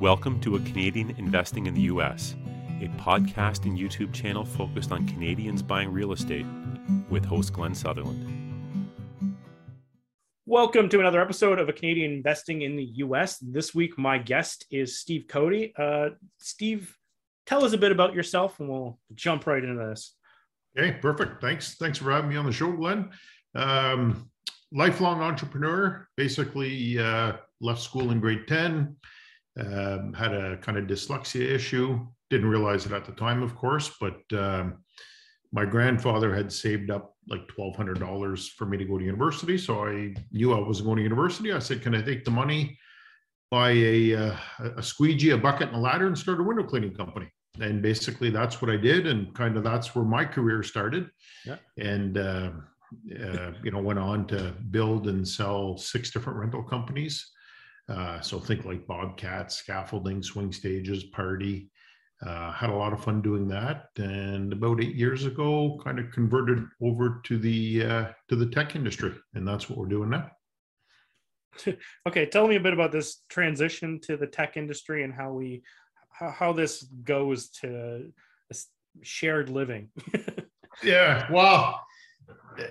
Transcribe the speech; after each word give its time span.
Welcome 0.00 0.40
to 0.40 0.56
A 0.56 0.60
Canadian 0.60 1.14
Investing 1.18 1.66
in 1.66 1.74
the 1.74 1.82
U.S., 1.82 2.34
a 2.80 2.88
podcast 2.98 3.66
and 3.66 3.78
YouTube 3.78 4.14
channel 4.14 4.46
focused 4.46 4.92
on 4.92 5.06
Canadians 5.06 5.62
buying 5.62 5.92
real 5.92 6.12
estate 6.12 6.46
with 7.10 7.22
host 7.22 7.52
Glenn 7.52 7.74
Sutherland. 7.74 9.36
Welcome 10.46 10.88
to 10.88 11.00
another 11.00 11.20
episode 11.20 11.58
of 11.58 11.68
A 11.68 11.74
Canadian 11.74 12.12
Investing 12.12 12.62
in 12.62 12.76
the 12.76 12.84
U.S. 12.94 13.36
This 13.42 13.74
week, 13.74 13.98
my 13.98 14.16
guest 14.16 14.64
is 14.70 14.98
Steve 14.98 15.26
Cody. 15.28 15.74
Uh, 15.76 16.08
Steve, 16.38 16.96
tell 17.44 17.62
us 17.62 17.74
a 17.74 17.78
bit 17.78 17.92
about 17.92 18.14
yourself 18.14 18.58
and 18.58 18.70
we'll 18.70 18.98
jump 19.14 19.46
right 19.46 19.62
into 19.62 19.84
this. 19.84 20.16
Okay, 20.78 20.92
perfect. 20.92 21.42
Thanks. 21.42 21.74
Thanks 21.74 21.98
for 21.98 22.10
having 22.10 22.30
me 22.30 22.36
on 22.36 22.46
the 22.46 22.52
show, 22.52 22.72
Glenn. 22.72 23.10
Um, 23.54 24.30
lifelong 24.72 25.20
entrepreneur, 25.20 26.08
basically 26.16 26.98
uh, 26.98 27.34
left 27.60 27.82
school 27.82 28.12
in 28.12 28.20
grade 28.20 28.48
10, 28.48 28.96
um, 29.60 30.12
had 30.12 30.32
a 30.32 30.56
kind 30.58 30.78
of 30.78 30.84
dyslexia 30.84 31.42
issue. 31.42 32.06
Didn't 32.30 32.48
realize 32.48 32.86
it 32.86 32.92
at 32.92 33.04
the 33.04 33.12
time, 33.12 33.42
of 33.42 33.54
course, 33.56 33.90
but 34.00 34.20
um, 34.32 34.78
my 35.52 35.64
grandfather 35.64 36.34
had 36.34 36.52
saved 36.52 36.90
up 36.90 37.16
like 37.28 37.46
$1,200 37.58 38.50
for 38.50 38.66
me 38.66 38.76
to 38.76 38.84
go 38.84 38.98
to 38.98 39.04
university. 39.04 39.58
So 39.58 39.86
I 39.86 40.14
knew 40.32 40.52
I 40.52 40.58
was 40.58 40.80
going 40.80 40.96
to 40.96 41.02
university. 41.02 41.52
I 41.52 41.58
said, 41.58 41.82
Can 41.82 41.94
I 41.94 42.02
take 42.02 42.24
the 42.24 42.30
money, 42.30 42.78
buy 43.50 43.70
a, 43.70 44.14
uh, 44.14 44.36
a 44.76 44.82
squeegee, 44.82 45.30
a 45.30 45.38
bucket, 45.38 45.68
and 45.68 45.76
a 45.76 45.80
ladder, 45.80 46.06
and 46.06 46.16
start 46.16 46.40
a 46.40 46.42
window 46.42 46.64
cleaning 46.64 46.94
company? 46.94 47.28
And 47.60 47.82
basically, 47.82 48.30
that's 48.30 48.62
what 48.62 48.70
I 48.70 48.76
did. 48.76 49.06
And 49.06 49.34
kind 49.34 49.56
of 49.56 49.64
that's 49.64 49.94
where 49.94 50.04
my 50.04 50.24
career 50.24 50.62
started. 50.62 51.10
Yeah. 51.44 51.56
And, 51.76 52.16
uh, 52.16 52.50
uh, 53.22 53.52
you 53.62 53.70
know, 53.70 53.80
went 53.80 53.98
on 53.98 54.26
to 54.28 54.54
build 54.70 55.08
and 55.08 55.26
sell 55.26 55.76
six 55.76 56.10
different 56.10 56.38
rental 56.38 56.62
companies. 56.62 57.30
Uh, 57.90 58.20
so 58.20 58.38
think 58.38 58.64
like 58.64 58.86
Bobcat, 58.86 59.52
scaffolding, 59.52 60.22
swing 60.22 60.52
stages, 60.52 61.04
party. 61.04 61.70
Uh, 62.24 62.52
had 62.52 62.70
a 62.70 62.74
lot 62.74 62.92
of 62.92 63.02
fun 63.02 63.22
doing 63.22 63.48
that, 63.48 63.86
and 63.96 64.52
about 64.52 64.82
eight 64.82 64.94
years 64.94 65.24
ago, 65.24 65.80
kind 65.82 65.98
of 65.98 66.10
converted 66.10 66.66
over 66.82 67.22
to 67.24 67.38
the 67.38 67.82
uh, 67.82 68.04
to 68.28 68.36
the 68.36 68.44
tech 68.44 68.76
industry, 68.76 69.14
and 69.32 69.48
that's 69.48 69.70
what 69.70 69.78
we're 69.78 69.86
doing 69.86 70.10
now. 70.10 70.30
okay, 72.06 72.26
tell 72.26 72.46
me 72.46 72.56
a 72.56 72.60
bit 72.60 72.74
about 72.74 72.92
this 72.92 73.22
transition 73.30 73.98
to 74.02 74.18
the 74.18 74.26
tech 74.26 74.58
industry 74.58 75.02
and 75.02 75.14
how 75.14 75.32
we 75.32 75.62
how, 76.10 76.30
how 76.30 76.52
this 76.52 76.82
goes 76.82 77.48
to 77.48 78.12
shared 79.02 79.48
living. 79.48 79.88
yeah, 80.82 81.30
well, 81.32 81.80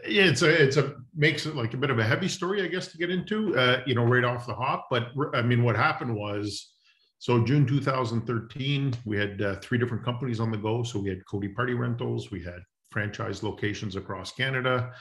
it's 0.03 0.41
a 0.41 0.49
it's 0.49 0.77
a 0.77 0.95
makes 1.15 1.45
it 1.45 1.55
like 1.55 1.73
a 1.73 1.77
bit 1.77 1.89
of 1.89 1.99
a 1.99 2.03
heavy 2.03 2.27
story, 2.27 2.61
I 2.61 2.67
guess, 2.67 2.87
to 2.87 2.97
get 2.97 3.09
into. 3.09 3.57
Uh, 3.57 3.81
you 3.85 3.95
know, 3.95 4.03
right 4.03 4.23
off 4.23 4.47
the 4.47 4.53
hop. 4.53 4.87
But 4.89 5.09
I 5.33 5.41
mean, 5.41 5.63
what 5.63 5.75
happened 5.75 6.15
was, 6.15 6.73
so 7.17 7.43
June 7.43 7.65
2013, 7.65 8.93
we 9.05 9.17
had 9.17 9.41
uh, 9.41 9.55
three 9.61 9.77
different 9.77 10.03
companies 10.03 10.39
on 10.39 10.51
the 10.51 10.57
go. 10.57 10.83
So 10.83 10.99
we 10.99 11.09
had 11.09 11.25
Cody 11.25 11.49
Party 11.49 11.73
Rentals, 11.73 12.31
we 12.31 12.43
had 12.43 12.59
franchise 12.91 13.43
locations 13.43 13.95
across 13.95 14.31
Canada. 14.31 14.91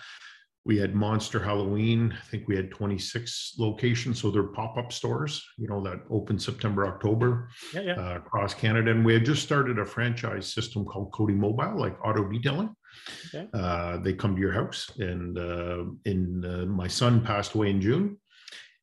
We 0.64 0.76
had 0.76 0.94
Monster 0.94 1.42
Halloween. 1.42 2.14
I 2.14 2.26
think 2.26 2.46
we 2.46 2.54
had 2.54 2.70
26 2.70 3.54
locations. 3.58 4.20
So 4.20 4.30
they're 4.30 4.42
pop 4.42 4.76
up 4.76 4.92
stores, 4.92 5.42
you 5.56 5.66
know, 5.66 5.82
that 5.84 6.00
open 6.10 6.38
September, 6.38 6.86
October 6.86 7.48
yeah, 7.72 7.80
yeah. 7.80 7.92
Uh, 7.94 8.16
across 8.16 8.52
Canada. 8.52 8.90
And 8.90 9.02
we 9.02 9.14
had 9.14 9.24
just 9.24 9.42
started 9.42 9.78
a 9.78 9.86
franchise 9.86 10.52
system 10.52 10.84
called 10.84 11.10
Cody 11.14 11.32
Mobile, 11.32 11.78
like 11.78 11.96
auto 12.04 12.28
detailing. 12.28 12.74
Okay. 13.28 13.48
Uh, 13.52 13.98
they 13.98 14.12
come 14.12 14.34
to 14.34 14.40
your 14.40 14.52
house, 14.52 14.90
and 14.98 15.38
uh, 15.38 15.84
in 16.04 16.44
uh, 16.44 16.66
my 16.66 16.88
son 16.88 17.22
passed 17.22 17.54
away 17.54 17.70
in 17.70 17.80
June, 17.80 18.18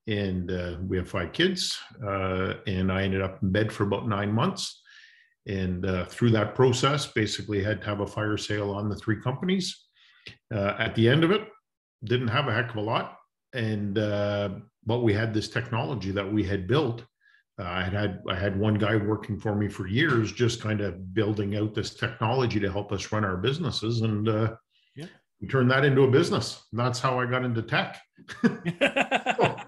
and 0.08 0.52
uh, 0.52 0.78
we 0.88 0.98
have 0.98 1.10
five 1.10 1.34
kids, 1.34 1.78
uh, 2.06 2.56
and 2.68 2.92
I 2.92 3.04
ended 3.04 3.22
up 3.22 3.42
in 3.42 3.52
bed 3.52 3.72
for 3.72 3.84
about 3.84 4.08
nine 4.08 4.32
months, 4.32 4.82
and 5.48 5.86
uh, 5.86 6.06
through 6.06 6.32
that 6.32 6.56
process, 6.56 7.08
basically 7.08 7.64
had 7.64 7.82
to 7.82 7.88
have 7.88 8.02
a 8.02 8.08
fire 8.08 8.38
sale 8.38 8.72
on 8.72 8.90
the 8.90 8.96
three 8.96 9.22
companies. 9.22 9.86
at 10.52 10.96
the 10.96 11.08
end 11.10 11.24
of 11.24 11.32
it, 11.32 11.48
didn't 12.04 12.30
have 12.30 12.48
a 12.48 12.54
heck 12.54 12.70
of 12.72 12.78
a 12.78 12.82
lot, 12.82 13.18
and 13.54 13.96
but 14.88 15.00
we 15.00 15.14
had 15.14 15.34
this 15.34 15.50
technology 15.50 16.12
that 16.12 16.32
we 16.32 16.44
had 16.44 16.68
built 16.68 17.04
uh, 17.58 17.64
I 17.64 17.84
had 17.84 18.22
I 18.30 18.36
had 18.36 18.60
one 18.60 18.76
guy 18.76 18.98
working 18.98 19.40
for 19.40 19.56
me 19.56 19.70
for 19.70 19.88
years, 19.88 20.32
just 20.32 20.62
kind 20.62 20.82
of 20.82 21.14
building 21.14 21.56
out 21.56 21.74
this 21.74 21.94
technology 21.94 22.60
to 22.60 22.72
help 22.72 22.92
us 22.92 23.12
run 23.12 23.24
our 23.24 23.38
businesses, 23.38 24.02
and 24.02 24.28
uh, 24.28 24.56
yeah. 24.96 25.06
we 25.40 25.48
turned 25.48 25.72
that 25.72 25.86
into 25.86 26.04
a 26.04 26.12
business. 26.12 26.66
And 26.72 26.80
that's 26.80 27.00
how 27.00 27.20
I 27.20 27.26
got 27.26 27.46
into 27.46 27.62
tech. 27.62 28.02
well, 28.44 29.62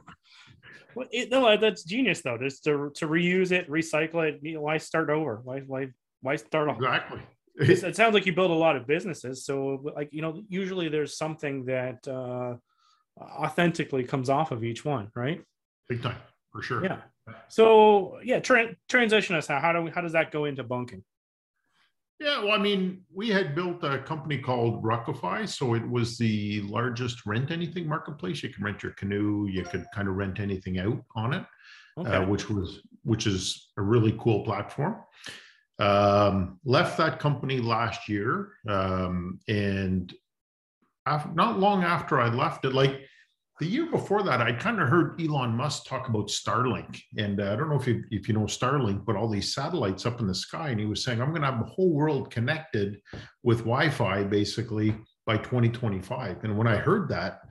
it, 1.12 1.32
no, 1.32 1.56
that's 1.56 1.84
genius 1.84 2.22
though. 2.22 2.38
Just 2.38 2.66
to 2.66 2.92
to 2.96 3.08
reuse 3.08 3.54
it, 3.54 3.70
recycle 3.70 4.28
it. 4.28 4.60
why 4.60 4.78
start 4.78 5.10
over? 5.10 5.40
Why 5.44 5.62
why 5.62 5.88
why 6.22 6.36
start 6.36 6.68
off? 6.68 6.78
Exactly. 6.78 7.22
it 7.60 7.96
sounds 7.96 8.14
like 8.14 8.26
you 8.26 8.34
build 8.34 8.52
a 8.52 8.54
lot 8.54 8.76
of 8.76 8.86
businesses. 8.86 9.46
So, 9.46 9.82
like 9.96 10.10
you 10.12 10.22
know, 10.22 10.44
usually 10.50 10.90
there's 10.90 11.18
something 11.18 11.64
that 11.66 12.06
uh, 12.06 12.56
authentically 13.18 14.04
comes 14.04 14.30
off 14.30 14.52
of 14.52 14.66
each 14.66 14.84
one, 14.84 15.10
right? 15.16 15.42
Big 15.88 16.04
time, 16.04 16.18
for 16.52 16.62
sure. 16.62 16.84
Yeah. 16.84 16.98
So 17.48 18.20
yeah, 18.24 18.40
tra- 18.40 18.76
transition 18.88 19.36
us 19.36 19.50
now. 19.50 19.60
How 19.60 19.74
do 19.74 19.82
we, 19.82 19.92
how 19.92 20.02
does 20.02 20.14
that 20.14 20.32
go 20.32 20.46
into 20.46 20.64
bunking? 20.64 21.04
Yeah, 22.20 22.44
well, 22.44 22.54
I 22.54 22.58
mean, 22.58 23.04
we 23.14 23.30
had 23.30 23.54
built 23.54 23.84
a 23.84 24.00
company 24.00 24.40
called 24.40 24.84
Ruckify, 24.84 25.48
so 25.48 25.76
it 25.76 25.88
was 25.88 26.18
the 26.18 26.62
largest 26.62 27.28
rent 27.28 27.52
anything 27.52 27.88
marketplace. 27.88 28.42
You 28.42 28.50
can 28.50 28.64
rent 28.64 28.82
your 28.82 28.94
canoe, 28.94 29.48
you 29.48 29.64
could 29.64 29.86
kind 29.94 30.08
of 30.08 30.16
rent 30.16 30.40
anything 30.40 30.80
out 30.80 31.00
on 31.16 31.34
it, 31.34 31.46
uh, 31.98 32.02
okay. 32.02 32.16
uh, 32.16 32.26
which 32.26 32.50
was 32.50 32.82
which 33.04 33.28
is 33.28 33.70
a 33.78 33.82
really 33.84 34.18
cool 34.20 34.44
platform. 34.44 34.96
Um, 35.78 36.60
left 36.66 36.98
that 36.98 37.20
company 37.20 37.60
last 37.60 38.10
year, 38.10 38.54
um, 38.68 39.40
and 39.48 40.12
after, 41.06 41.32
not 41.34 41.60
long 41.60 41.84
after 41.84 42.20
I 42.20 42.30
left 42.30 42.66
it, 42.66 42.74
like 42.74 43.02
the 43.60 43.66
year 43.66 43.88
before 43.88 44.24
that, 44.24 44.42
I 44.42 44.54
kind 44.54 44.80
of 44.80 44.88
heard 44.88 45.20
Elon 45.22 45.52
Musk 45.52 45.86
talk 45.86 46.10
about 46.10 46.28
Starlink, 46.28 47.02
and 47.18 47.42
uh, 47.42 47.54
I 47.54 47.56
don't 47.56 47.70
know 47.70 47.80
if 47.80 47.88
you 47.88 48.04
if 48.12 48.28
you 48.28 48.34
know 48.34 48.42
Starlink, 48.42 49.06
but 49.06 49.16
all 49.16 49.28
these 49.28 49.54
satellites 49.54 50.06
up 50.06 50.20
in 50.20 50.28
the 50.28 50.36
sky, 50.36 50.70
and 50.70 50.80
he 50.80 50.86
was 50.86 51.04
saying, 51.04 51.22
"I'm 51.22 51.30
going 51.30 51.42
to 51.42 51.52
have 51.52 51.60
the 51.60 51.72
whole 51.72 51.92
world 51.92 52.30
connected 52.30 53.02
with 53.44 53.60
Wi-Fi 53.60 54.24
basically 54.26 54.96
by 55.26 55.38
2025." 55.38 56.44
And 56.44 56.58
when 56.58 56.68
I 56.68 56.78
heard 56.78 57.10
that, 57.10 57.42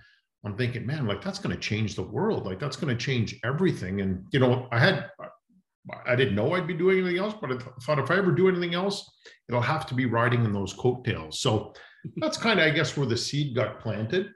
I'm 0.45 0.57
thinking, 0.57 0.87
man, 0.87 1.07
like 1.07 1.23
that's 1.23 1.41
going 1.41 1.55
to 1.55 1.61
change 1.61 1.97
the 1.97 2.03
world, 2.03 2.47
like 2.47 2.61
that's 2.61 2.77
going 2.77 2.97
to 2.97 3.05
change 3.05 3.41
everything. 3.45 4.01
And 4.01 4.25
you 4.33 4.39
know, 4.39 4.69
I 4.71 4.79
had 4.79 5.11
I 6.05 6.17
didn't 6.17 6.35
know 6.35 6.55
I'd 6.55 6.67
be 6.67 6.75
doing 6.75 6.99
anything 6.99 7.19
else, 7.19 7.35
but 7.41 7.53
I 7.53 7.59
thought 7.83 7.99
if 7.99 8.11
I 8.11 8.17
ever 8.17 8.33
do 8.33 8.49
anything 8.49 8.75
else, 8.75 9.11
it'll 9.49 9.61
have 9.61 9.87
to 9.87 9.95
be 9.95 10.07
riding 10.07 10.45
in 10.45 10.53
those 10.53 10.73
coattails. 10.73 11.41
So 11.41 11.75
that's 12.17 12.37
kind 12.37 12.61
of, 12.61 12.67
I 12.67 12.71
guess, 12.71 12.97
where 12.97 13.07
the 13.07 13.17
seed 13.17 13.55
got 13.55 13.81
planted. 13.81 14.29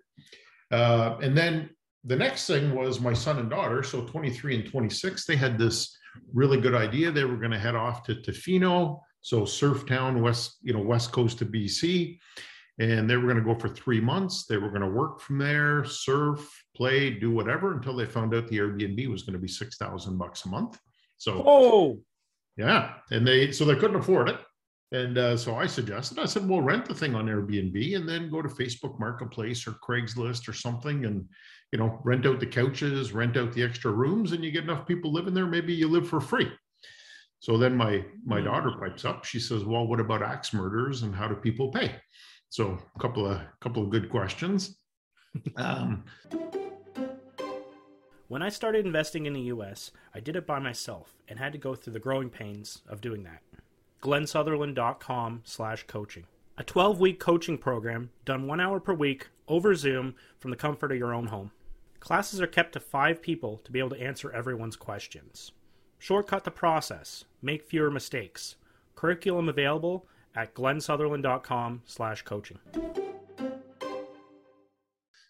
Uh, 0.70 1.16
and 1.22 1.36
then 1.36 1.70
the 2.04 2.16
next 2.16 2.46
thing 2.46 2.74
was 2.74 3.00
my 3.00 3.12
son 3.12 3.38
and 3.38 3.50
daughter, 3.50 3.82
so 3.82 4.02
23 4.02 4.56
and 4.56 4.70
26, 4.70 5.26
they 5.26 5.36
had 5.36 5.58
this 5.58 5.96
really 6.32 6.60
good 6.60 6.74
idea. 6.74 7.10
They 7.10 7.24
were 7.24 7.36
going 7.36 7.50
to 7.50 7.58
head 7.58 7.74
off 7.74 8.02
to 8.04 8.14
Tofino, 8.14 9.00
so 9.20 9.44
surf 9.44 9.86
town, 9.86 10.22
west, 10.22 10.58
you 10.62 10.72
know, 10.72 10.80
west 10.80 11.12
coast 11.12 11.42
of 11.42 11.48
BC. 11.48 12.18
And 12.78 13.10
they 13.10 13.16
were 13.16 13.24
going 13.24 13.36
to 13.36 13.42
go 13.42 13.54
for 13.54 13.68
three 13.68 14.00
months. 14.00 14.46
They 14.46 14.56
were 14.56 14.70
going 14.70 14.80
to 14.80 14.88
work 14.88 15.20
from 15.20 15.36
there, 15.36 15.84
surf, 15.84 16.64
play, 16.74 17.10
do 17.10 17.30
whatever 17.30 17.74
until 17.74 17.94
they 17.94 18.06
found 18.06 18.34
out 18.34 18.48
the 18.48 18.56
Airbnb 18.56 19.06
was 19.08 19.22
going 19.22 19.34
to 19.34 19.38
be 19.38 19.48
6,000 19.48 20.16
bucks 20.16 20.46
a 20.46 20.48
month. 20.48 20.78
So, 21.18 21.42
oh, 21.46 21.98
yeah. 22.56 22.94
And 23.10 23.26
they, 23.26 23.52
so 23.52 23.66
they 23.66 23.74
couldn't 23.74 24.00
afford 24.00 24.30
it. 24.30 24.38
And 24.92 25.18
uh, 25.18 25.36
so 25.36 25.54
I 25.54 25.66
suggested, 25.66 26.18
I 26.18 26.24
said, 26.24 26.48
well, 26.48 26.60
rent 26.60 26.84
the 26.84 26.94
thing 26.94 27.14
on 27.14 27.26
Airbnb 27.26 27.96
and 27.96 28.08
then 28.08 28.30
go 28.30 28.42
to 28.42 28.48
Facebook 28.48 28.98
Marketplace 28.98 29.66
or 29.66 29.72
Craigslist 29.72 30.48
or 30.48 30.52
something 30.52 31.04
and, 31.04 31.24
you 31.72 31.78
know, 31.78 32.00
rent 32.04 32.26
out 32.26 32.40
the 32.40 32.46
couches, 32.46 33.12
rent 33.12 33.36
out 33.36 33.52
the 33.52 33.62
extra 33.62 33.92
rooms, 33.92 34.32
and 34.32 34.44
you 34.44 34.50
get 34.50 34.64
enough 34.64 34.88
people 34.88 35.12
living 35.12 35.32
there, 35.32 35.46
maybe 35.46 35.72
you 35.72 35.86
live 35.86 36.08
for 36.08 36.20
free. 36.20 36.50
So 37.38 37.56
then 37.56 37.74
my 37.74 38.04
my 38.24 38.38
hmm. 38.38 38.44
daughter 38.44 38.72
pipes 38.78 39.04
up. 39.04 39.24
She 39.24 39.40
says, 39.40 39.64
"Well, 39.64 39.86
what 39.86 39.98
about 39.98 40.22
axe 40.22 40.52
murders 40.52 41.02
and 41.02 41.14
how 41.14 41.26
do 41.26 41.34
people 41.34 41.70
pay?" 41.70 41.94
So 42.50 42.78
a 42.94 42.98
couple 43.00 43.26
of 43.26 43.40
couple 43.60 43.82
of 43.82 43.90
good 43.90 44.10
questions. 44.10 44.76
Um, 45.56 46.04
when 48.28 48.42
I 48.42 48.48
started 48.48 48.84
investing 48.84 49.26
in 49.26 49.32
the 49.32 49.40
U.S., 49.42 49.90
I 50.14 50.20
did 50.20 50.36
it 50.36 50.46
by 50.46 50.58
myself 50.58 51.14
and 51.28 51.38
had 51.38 51.52
to 51.52 51.58
go 51.58 51.74
through 51.74 51.92
the 51.92 52.00
growing 52.00 52.30
pains 52.30 52.82
of 52.88 53.00
doing 53.00 53.22
that 53.22 53.40
glennsutherland.com 54.00 55.42
slash 55.44 55.84
coaching. 55.86 56.24
A 56.58 56.64
12-week 56.64 57.18
coaching 57.18 57.58
program 57.58 58.10
done 58.24 58.46
one 58.46 58.60
hour 58.60 58.80
per 58.80 58.92
week 58.92 59.28
over 59.48 59.74
Zoom 59.74 60.14
from 60.38 60.50
the 60.50 60.56
comfort 60.56 60.92
of 60.92 60.98
your 60.98 61.14
own 61.14 61.26
home. 61.26 61.50
Classes 62.00 62.40
are 62.40 62.46
kept 62.46 62.72
to 62.72 62.80
five 62.80 63.20
people 63.20 63.60
to 63.64 63.72
be 63.72 63.78
able 63.78 63.90
to 63.90 64.00
answer 64.00 64.32
everyone's 64.32 64.76
questions. 64.76 65.52
Shortcut 65.98 66.44
the 66.44 66.50
process. 66.50 67.24
Make 67.42 67.68
fewer 67.68 67.90
mistakes. 67.90 68.56
Curriculum 68.94 69.48
available 69.48 70.06
at 70.34 70.54
glennsutherland.com 70.54 71.82
slash 71.84 72.22
coaching. 72.22 72.58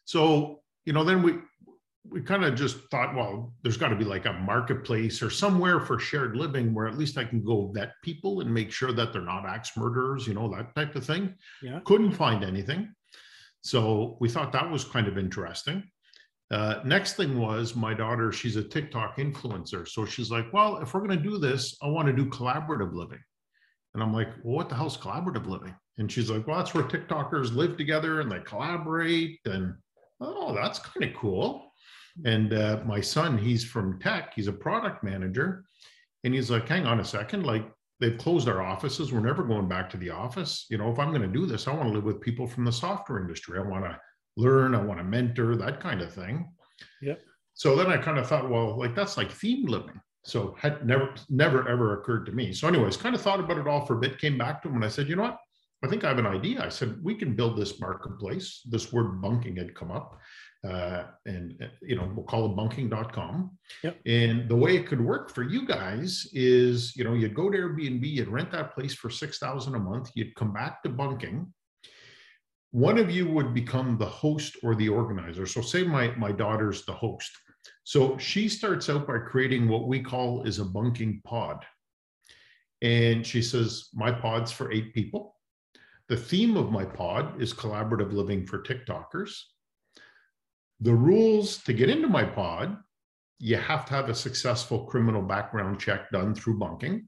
So, 0.04 0.60
you 0.84 0.92
know, 0.92 1.04
then 1.04 1.22
we 1.22 1.34
we 2.08 2.22
kind 2.22 2.44
of 2.44 2.54
just 2.54 2.78
thought, 2.90 3.14
well, 3.14 3.52
there's 3.62 3.76
got 3.76 3.88
to 3.88 3.96
be 3.96 4.04
like 4.04 4.26
a 4.26 4.32
marketplace 4.32 5.22
or 5.22 5.30
somewhere 5.30 5.80
for 5.80 5.98
shared 5.98 6.36
living 6.36 6.72
where 6.72 6.88
at 6.88 6.96
least 6.96 7.18
I 7.18 7.24
can 7.24 7.44
go 7.44 7.70
vet 7.74 7.92
people 8.02 8.40
and 8.40 8.52
make 8.52 8.72
sure 8.72 8.92
that 8.92 9.12
they're 9.12 9.22
not 9.22 9.46
axe 9.46 9.76
murderers, 9.76 10.26
you 10.26 10.34
know, 10.34 10.48
that 10.54 10.74
type 10.74 10.96
of 10.96 11.04
thing. 11.04 11.34
Yeah. 11.62 11.80
Couldn't 11.84 12.12
find 12.12 12.42
anything. 12.42 12.94
So 13.62 14.16
we 14.20 14.28
thought 14.28 14.52
that 14.52 14.70
was 14.70 14.84
kind 14.84 15.08
of 15.08 15.18
interesting. 15.18 15.84
Uh, 16.50 16.80
next 16.84 17.16
thing 17.16 17.38
was 17.38 17.76
my 17.76 17.94
daughter, 17.94 18.32
she's 18.32 18.56
a 18.56 18.64
TikTok 18.64 19.18
influencer. 19.18 19.86
So 19.86 20.04
she's 20.04 20.30
like, 20.30 20.52
well, 20.52 20.78
if 20.78 20.94
we're 20.94 21.06
going 21.06 21.16
to 21.16 21.22
do 21.22 21.38
this, 21.38 21.76
I 21.82 21.86
want 21.88 22.08
to 22.08 22.14
do 22.14 22.26
collaborative 22.26 22.92
living. 22.92 23.20
And 23.94 24.02
I'm 24.02 24.12
like, 24.12 24.28
well, 24.42 24.56
what 24.56 24.68
the 24.68 24.74
hell's 24.74 24.96
collaborative 24.96 25.46
living? 25.46 25.74
And 25.98 26.10
she's 26.10 26.30
like, 26.30 26.46
well, 26.46 26.56
that's 26.58 26.74
where 26.74 26.84
TikTokers 26.84 27.54
live 27.54 27.76
together 27.76 28.20
and 28.20 28.32
they 28.32 28.40
collaborate. 28.40 29.38
And 29.44 29.74
oh, 30.20 30.54
that's 30.54 30.78
kind 30.78 31.04
of 31.04 31.14
cool. 31.14 31.69
And 32.24 32.52
uh, 32.52 32.80
my 32.84 33.00
son, 33.00 33.38
he's 33.38 33.64
from 33.64 33.98
tech, 33.98 34.34
he's 34.34 34.48
a 34.48 34.52
product 34.52 35.02
manager. 35.02 35.64
And 36.24 36.34
he's 36.34 36.50
like, 36.50 36.68
hang 36.68 36.86
on 36.86 37.00
a 37.00 37.04
second, 37.04 37.46
like 37.46 37.70
they've 37.98 38.18
closed 38.18 38.48
our 38.48 38.62
offices. 38.62 39.12
We're 39.12 39.20
never 39.20 39.42
going 39.42 39.68
back 39.68 39.88
to 39.90 39.96
the 39.96 40.10
office. 40.10 40.66
You 40.70 40.78
know, 40.78 40.90
if 40.90 40.98
I'm 40.98 41.10
going 41.10 41.22
to 41.22 41.28
do 41.28 41.46
this, 41.46 41.66
I 41.66 41.72
want 41.72 41.88
to 41.88 41.94
live 41.94 42.04
with 42.04 42.20
people 42.20 42.46
from 42.46 42.64
the 42.64 42.72
software 42.72 43.20
industry. 43.20 43.58
I 43.58 43.62
want 43.62 43.84
to 43.84 43.98
learn, 44.36 44.74
I 44.74 44.82
want 44.82 44.98
to 44.98 45.04
mentor, 45.04 45.56
that 45.56 45.80
kind 45.80 46.02
of 46.02 46.12
thing. 46.12 46.50
Yep. 47.02 47.20
So 47.54 47.76
then 47.76 47.86
I 47.86 47.96
kind 47.96 48.18
of 48.18 48.26
thought, 48.26 48.50
well, 48.50 48.78
like 48.78 48.94
that's 48.94 49.16
like 49.16 49.30
themed 49.30 49.68
living. 49.68 50.00
So 50.24 50.54
had 50.58 50.86
never, 50.86 51.14
never 51.30 51.66
ever 51.68 51.98
occurred 52.00 52.26
to 52.26 52.32
me. 52.32 52.52
So, 52.52 52.68
anyways, 52.68 52.96
kind 52.96 53.14
of 53.14 53.22
thought 53.22 53.40
about 53.40 53.58
it 53.58 53.66
all 53.66 53.86
for 53.86 53.94
a 53.94 54.00
bit, 54.00 54.18
came 54.18 54.36
back 54.36 54.62
to 54.62 54.68
him 54.68 54.76
and 54.76 54.84
I 54.84 54.88
said, 54.88 55.08
you 55.08 55.16
know 55.16 55.22
what? 55.22 55.38
I 55.82 55.88
think 55.88 56.04
I 56.04 56.08
have 56.08 56.18
an 56.18 56.26
idea. 56.26 56.62
I 56.62 56.68
said, 56.68 57.02
we 57.02 57.14
can 57.14 57.34
build 57.34 57.56
this 57.56 57.80
marketplace. 57.80 58.60
This 58.68 58.92
word 58.92 59.22
bunking 59.22 59.56
had 59.56 59.74
come 59.74 59.90
up 59.90 60.18
uh, 60.66 61.04
and 61.24 61.56
uh, 61.62 61.66
you 61.80 61.96
know 61.96 62.10
we'll 62.14 62.24
call 62.24 62.46
it 62.46 62.56
bunking.com 62.56 63.50
yep. 63.82 63.98
and 64.04 64.48
the 64.48 64.56
way 64.56 64.76
it 64.76 64.86
could 64.86 65.00
work 65.00 65.30
for 65.30 65.42
you 65.42 65.66
guys 65.66 66.26
is 66.34 66.94
you 66.96 67.02
know 67.02 67.14
you'd 67.14 67.34
go 67.34 67.48
to 67.48 67.56
airbnb 67.56 68.02
you'd 68.02 68.28
rent 68.28 68.52
that 68.52 68.74
place 68.74 68.94
for 68.94 69.08
6000 69.08 69.74
a 69.74 69.78
month 69.78 70.10
you'd 70.14 70.34
come 70.34 70.52
back 70.52 70.82
to 70.82 70.88
bunking. 70.88 71.52
One 72.72 72.98
of 72.98 73.10
you 73.10 73.28
would 73.28 73.52
become 73.52 73.98
the 73.98 74.06
host 74.06 74.56
or 74.62 74.76
the 74.76 74.88
organizer. 74.88 75.44
So 75.44 75.60
say 75.60 75.82
my 75.82 76.14
my 76.16 76.30
daughter's 76.30 76.84
the 76.84 76.92
host. 76.92 77.30
So 77.84 78.16
she 78.18 78.48
starts 78.48 78.88
out 78.88 79.06
by 79.06 79.18
creating 79.18 79.68
what 79.68 79.88
we 79.88 80.00
call 80.00 80.44
is 80.44 80.60
a 80.60 80.64
bunking 80.64 81.20
pod. 81.24 81.64
And 82.82 83.26
she 83.26 83.42
says 83.42 83.88
my 83.92 84.12
pod's 84.12 84.52
for 84.52 84.70
eight 84.70 84.94
people. 84.94 85.36
The 86.08 86.16
theme 86.16 86.56
of 86.56 86.70
my 86.70 86.84
pod 86.84 87.40
is 87.42 87.52
collaborative 87.52 88.12
living 88.12 88.46
for 88.46 88.62
tiktokers 88.62 89.32
the 90.80 90.94
rules 90.94 91.58
to 91.64 91.72
get 91.72 91.90
into 91.90 92.08
my 92.08 92.24
pod, 92.24 92.76
you 93.38 93.56
have 93.56 93.86
to 93.86 93.94
have 93.94 94.08
a 94.08 94.14
successful 94.14 94.84
criminal 94.84 95.22
background 95.22 95.80
check 95.80 96.10
done 96.10 96.34
through 96.34 96.58
bunking. 96.58 97.06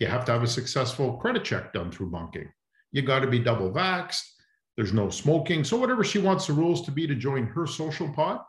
You 0.00 0.06
have 0.06 0.24
to 0.26 0.32
have 0.32 0.42
a 0.42 0.48
successful 0.48 1.16
credit 1.16 1.44
check 1.44 1.72
done 1.72 1.90
through 1.90 2.10
bunking. 2.10 2.50
You 2.92 3.02
got 3.02 3.20
to 3.20 3.26
be 3.26 3.38
double 3.38 3.70
vaxxed. 3.70 4.22
There's 4.76 4.92
no 4.92 5.10
smoking. 5.10 5.64
So, 5.64 5.76
whatever 5.76 6.04
she 6.04 6.18
wants 6.18 6.46
the 6.46 6.52
rules 6.52 6.82
to 6.82 6.90
be 6.90 7.06
to 7.06 7.14
join 7.14 7.46
her 7.46 7.66
social 7.66 8.08
pod, 8.12 8.40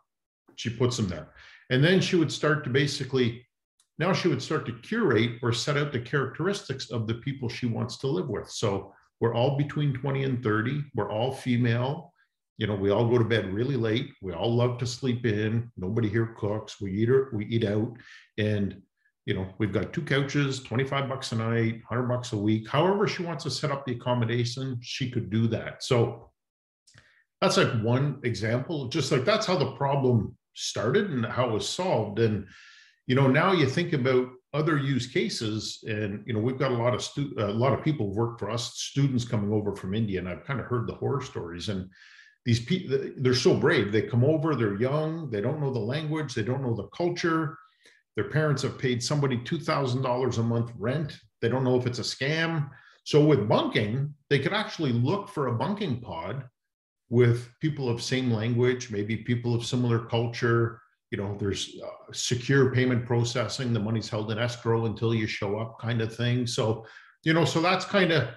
she 0.55 0.69
puts 0.69 0.95
them 0.95 1.07
there. 1.07 1.29
And 1.71 1.83
then 1.83 1.99
she 2.01 2.15
would 2.15 2.31
start 2.31 2.63
to 2.63 2.69
basically, 2.69 3.45
now 3.97 4.13
she 4.13 4.27
would 4.27 4.41
start 4.41 4.65
to 4.67 4.73
curate 4.73 5.39
or 5.41 5.51
set 5.51 5.75
out 5.75 5.91
the 5.91 5.99
characteristics 5.99 6.91
of 6.91 7.07
the 7.07 7.15
people 7.15 7.49
she 7.49 7.65
wants 7.65 7.97
to 7.99 8.07
live 8.07 8.29
with. 8.29 8.49
So, 8.49 8.93
we're 9.19 9.33
all 9.33 9.57
between 9.57 9.93
20 9.93 10.23
and 10.23 10.43
30. 10.43 10.83
We're 10.95 11.11
all 11.11 11.33
female 11.33 12.13
you 12.59 12.67
know, 12.67 12.75
we 12.75 12.91
all 12.91 13.07
go 13.07 13.17
to 13.17 13.23
bed 13.23 13.53
really 13.53 13.77
late. 13.77 14.11
We 14.21 14.33
all 14.33 14.53
love 14.53 14.77
to 14.79 14.85
sleep 14.85 15.25
in. 15.25 15.71
Nobody 15.77 16.09
here 16.09 16.35
cooks. 16.37 16.81
We 16.81 16.91
eat 16.91 17.09
or 17.09 17.31
we 17.33 17.45
eat 17.45 17.63
out, 17.63 17.95
and 18.37 18.81
you 19.25 19.33
know, 19.33 19.47
we've 19.59 19.71
got 19.71 19.93
two 19.93 20.01
couches, 20.01 20.61
25 20.63 21.07
bucks 21.07 21.31
a 21.31 21.35
night, 21.35 21.81
100 21.87 22.03
bucks 22.07 22.33
a 22.33 22.37
week. 22.37 22.67
However, 22.67 23.07
she 23.07 23.23
wants 23.23 23.43
to 23.45 23.51
set 23.51 23.71
up 23.71 23.85
the 23.85 23.93
accommodation, 23.93 24.77
she 24.81 25.09
could 25.09 25.29
do 25.29 25.47
that. 25.47 25.83
So 25.83 26.31
that's 27.39 27.55
like 27.55 27.71
one 27.81 28.19
example. 28.23 28.89
Just 28.89 29.11
like 29.11 29.23
that's 29.23 29.45
how 29.45 29.55
the 29.55 29.71
problem 29.73 30.35
started 30.53 31.11
and 31.11 31.25
how 31.25 31.49
it 31.49 31.53
was 31.53 31.69
solved. 31.69 32.19
And 32.19 32.45
you 33.07 33.15
know, 33.15 33.27
now 33.27 33.53
you 33.53 33.67
think 33.67 33.93
about 33.93 34.27
other 34.53 34.77
use 34.77 35.07
cases, 35.07 35.81
and 35.87 36.23
you 36.27 36.33
know, 36.33 36.41
we've 36.41 36.59
got 36.59 36.71
a 36.71 36.77
lot 36.77 36.93
of 36.93 37.01
stu- 37.01 37.35
a 37.37 37.45
lot 37.47 37.71
of 37.71 37.85
people 37.85 38.13
work 38.13 38.37
for 38.37 38.49
us, 38.49 38.73
students 38.75 39.23
coming 39.23 39.53
over 39.53 39.73
from 39.75 39.93
India, 39.93 40.19
and 40.19 40.27
I've 40.27 40.43
kind 40.43 40.59
of 40.59 40.65
heard 40.65 40.87
the 40.87 40.95
horror 40.95 41.21
stories 41.21 41.69
and 41.69 41.89
these 42.49 42.59
people 42.59 42.97
they're 43.17 43.35
so 43.35 43.53
brave. 43.53 43.91
They 43.91 44.01
come 44.01 44.23
over 44.23 44.55
they're 44.55 44.81
young 44.81 45.29
they 45.29 45.39
don't 45.39 45.61
know 45.61 45.71
the 45.71 45.87
language 45.95 46.33
they 46.33 46.41
don't 46.41 46.63
know 46.63 46.75
the 46.75 46.87
culture. 46.87 47.55
Their 48.15 48.29
parents 48.29 48.63
have 48.63 48.79
paid 48.79 49.03
somebody 49.03 49.37
$2000 49.37 50.37
a 50.37 50.43
month 50.43 50.71
rent. 50.75 51.15
They 51.41 51.49
don't 51.49 51.63
know 51.63 51.77
if 51.77 51.85
it's 51.85 51.99
a 51.99 52.01
scam. 52.01 52.71
So 53.03 53.23
with 53.23 53.47
bunking 53.47 54.15
they 54.31 54.39
could 54.39 54.53
actually 54.53 54.93
look 54.93 55.29
for 55.29 55.45
a 55.45 55.57
bunking 55.63 56.01
pod 56.01 56.43
with 57.09 57.47
people 57.61 57.87
of 57.87 58.01
same 58.01 58.31
language 58.31 58.89
maybe 58.89 59.17
people 59.17 59.53
of 59.53 59.63
similar 59.63 59.99
culture. 59.99 60.81
You 61.11 61.19
know 61.19 61.37
there's 61.39 61.77
uh, 61.85 62.11
secure 62.13 62.73
payment 62.73 63.05
processing. 63.05 63.73
The 63.73 63.79
money's 63.79 64.09
held 64.09 64.31
in 64.31 64.39
escrow 64.39 64.87
until 64.87 65.13
you 65.13 65.27
show 65.27 65.59
up 65.59 65.79
kind 65.79 66.01
of 66.01 66.15
thing. 66.15 66.47
So 66.47 66.87
you 67.23 67.33
know 67.33 67.45
so 67.45 67.61
that's 67.61 67.85
kind 67.85 68.11
of 68.11 68.29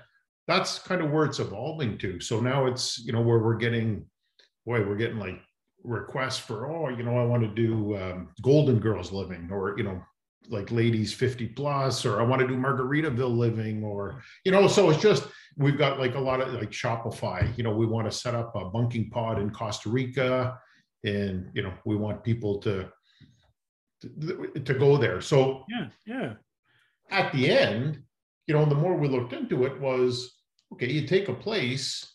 that's 0.49 0.79
kind 0.79 1.01
of 1.01 1.11
where 1.11 1.25
it's 1.25 1.39
evolving 1.39 1.99
to. 1.99 2.21
So 2.21 2.41
now 2.41 2.67
it's, 2.67 2.99
you 2.99 3.13
know, 3.13 3.21
where 3.21 3.39
we're 3.39 3.57
getting, 3.57 4.07
boy, 4.67 4.87
we're 4.87 4.97
getting 4.97 5.19
like 5.19 5.41
requests 5.85 6.39
for, 6.39 6.71
oh, 6.71 6.89
you 6.89 7.03
know, 7.03 7.19
I 7.19 7.25
want 7.25 7.43
to 7.43 7.49
do 7.49 7.97
um, 7.97 8.29
Golden 8.43 8.79
Girls 8.79 9.13
living 9.13 9.49
or, 9.53 9.77
you 9.77 9.85
know, 9.85 10.03
like 10.49 10.71
ladies 10.73 11.13
50 11.13 11.49
plus, 11.49 12.05
or 12.05 12.21
I 12.21 12.25
want 12.25 12.41
to 12.43 12.49
do 12.49 12.57
Margaritaville 12.57 13.37
living, 13.37 13.85
or, 13.85 14.21
you 14.45 14.51
know, 14.51 14.67
so 14.67 14.91
it's 14.91 15.01
just, 15.01 15.25
we've 15.57 15.79
got 15.79 16.01
like 16.01 16.17
a 16.17 16.21
lot 16.21 16.41
of 16.41 16.53
like 16.55 16.71
Shopify, 16.71 17.57
you 17.57 17.63
know, 17.63 17.75
we 17.75 17.87
want 17.87 18.11
to 18.11 18.17
set 18.17 18.35
up 18.35 18.55
a 18.57 18.69
bunking 18.69 19.11
pod 19.11 19.41
in 19.41 19.51
Costa 19.51 19.89
Rica 19.89 20.59
and, 21.05 21.49
you 21.55 21.63
know, 21.63 21.73
we 21.85 21.95
want 21.95 22.25
people 22.25 22.59
to, 22.61 22.89
to, 24.01 24.51
to 24.65 24.75
go 24.75 24.97
there. 24.97 25.21
So, 25.21 25.65
yeah, 25.69 25.89
yeah. 26.07 26.33
At 27.11 27.33
the 27.33 27.51
end, 27.51 28.03
you 28.47 28.55
know, 28.55 28.65
the 28.65 28.75
more 28.75 28.97
we 28.97 29.09
looked 29.09 29.33
into 29.33 29.65
it 29.65 29.81
was 29.81 30.33
okay, 30.73 30.91
you 30.91 31.07
take 31.07 31.29
a 31.29 31.35
place, 31.35 32.15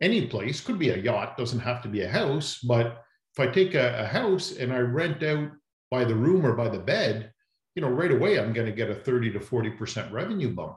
any 0.00 0.26
place, 0.26 0.60
could 0.60 0.78
be 0.78 0.90
a 0.90 0.96
yacht, 0.96 1.36
doesn't 1.36 1.60
have 1.60 1.82
to 1.82 1.88
be 1.88 2.02
a 2.02 2.08
house, 2.08 2.58
but 2.58 3.02
if 3.36 3.40
I 3.40 3.46
take 3.46 3.74
a, 3.74 4.00
a 4.00 4.06
house 4.06 4.52
and 4.52 4.72
I 4.72 4.78
rent 4.78 5.22
out 5.22 5.50
by 5.90 6.04
the 6.04 6.14
room 6.14 6.46
or 6.46 6.54
by 6.54 6.68
the 6.68 6.78
bed, 6.78 7.32
you 7.74 7.82
know, 7.82 7.88
right 7.88 8.10
away 8.10 8.38
I'm 8.38 8.52
going 8.52 8.66
to 8.66 8.72
get 8.72 8.90
a 8.90 8.94
30 8.94 9.32
to 9.32 9.40
40% 9.40 10.12
revenue 10.12 10.54
bump. 10.54 10.76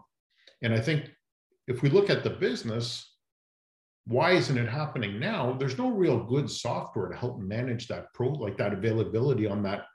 And 0.61 0.73
I 0.73 0.79
think 0.79 1.09
if 1.67 1.81
we 1.81 1.89
look 1.89 2.09
at 2.09 2.23
the 2.23 2.29
business, 2.29 3.09
why 4.05 4.31
isn't 4.31 4.57
it 4.57 4.67
happening 4.67 5.19
now? 5.19 5.53
There's 5.53 5.77
no 5.77 5.89
real 5.89 6.23
good 6.23 6.49
software 6.49 7.09
to 7.09 7.15
help 7.15 7.39
manage 7.39 7.87
that 7.87 8.13
pro 8.13 8.29
like 8.29 8.57
that 8.57 8.73
availability 8.73 9.47
on 9.47 9.63
that 9.63 9.85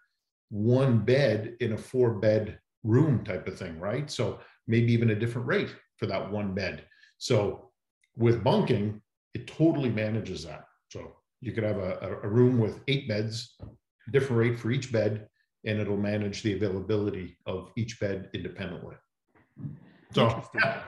one 0.51 0.99
bed 0.99 1.57
in 1.61 1.75
a 1.75 1.79
four 1.79 2.15
bed 2.15 2.59
room 2.85 3.23
type 3.25 3.47
of 3.47 3.59
thing, 3.59 3.79
right? 3.79 4.11
So 4.11 4.41
maybe 4.69 4.93
even 4.93 5.11
a 5.11 5.15
different 5.15 5.49
rate 5.49 5.75
for 5.97 6.07
that 6.07 6.31
one 6.31 6.55
bed. 6.55 6.85
So 7.17 7.71
with 8.17 8.45
bunking, 8.45 9.03
it 9.35 9.47
totally 9.47 9.89
manages 9.89 10.45
that. 10.45 10.65
So 10.91 11.17
you 11.41 11.53
could 11.53 11.65
have 11.65 11.79
a, 11.79 12.21
a 12.23 12.29
room 12.29 12.59
with 12.59 12.81
eight 12.87 13.09
beds, 13.09 13.57
different 14.13 14.39
rate 14.39 14.59
for 14.59 14.71
each 14.71 14.93
bed, 14.93 15.29
and 15.65 15.81
it'll 15.81 15.97
manage 15.97 16.43
the 16.43 16.55
availability 16.55 17.37
of 17.47 17.73
each 17.77 17.99
bed 17.99 18.31
independently. 18.35 18.97
So 20.13 20.43
yeah, 20.55 20.83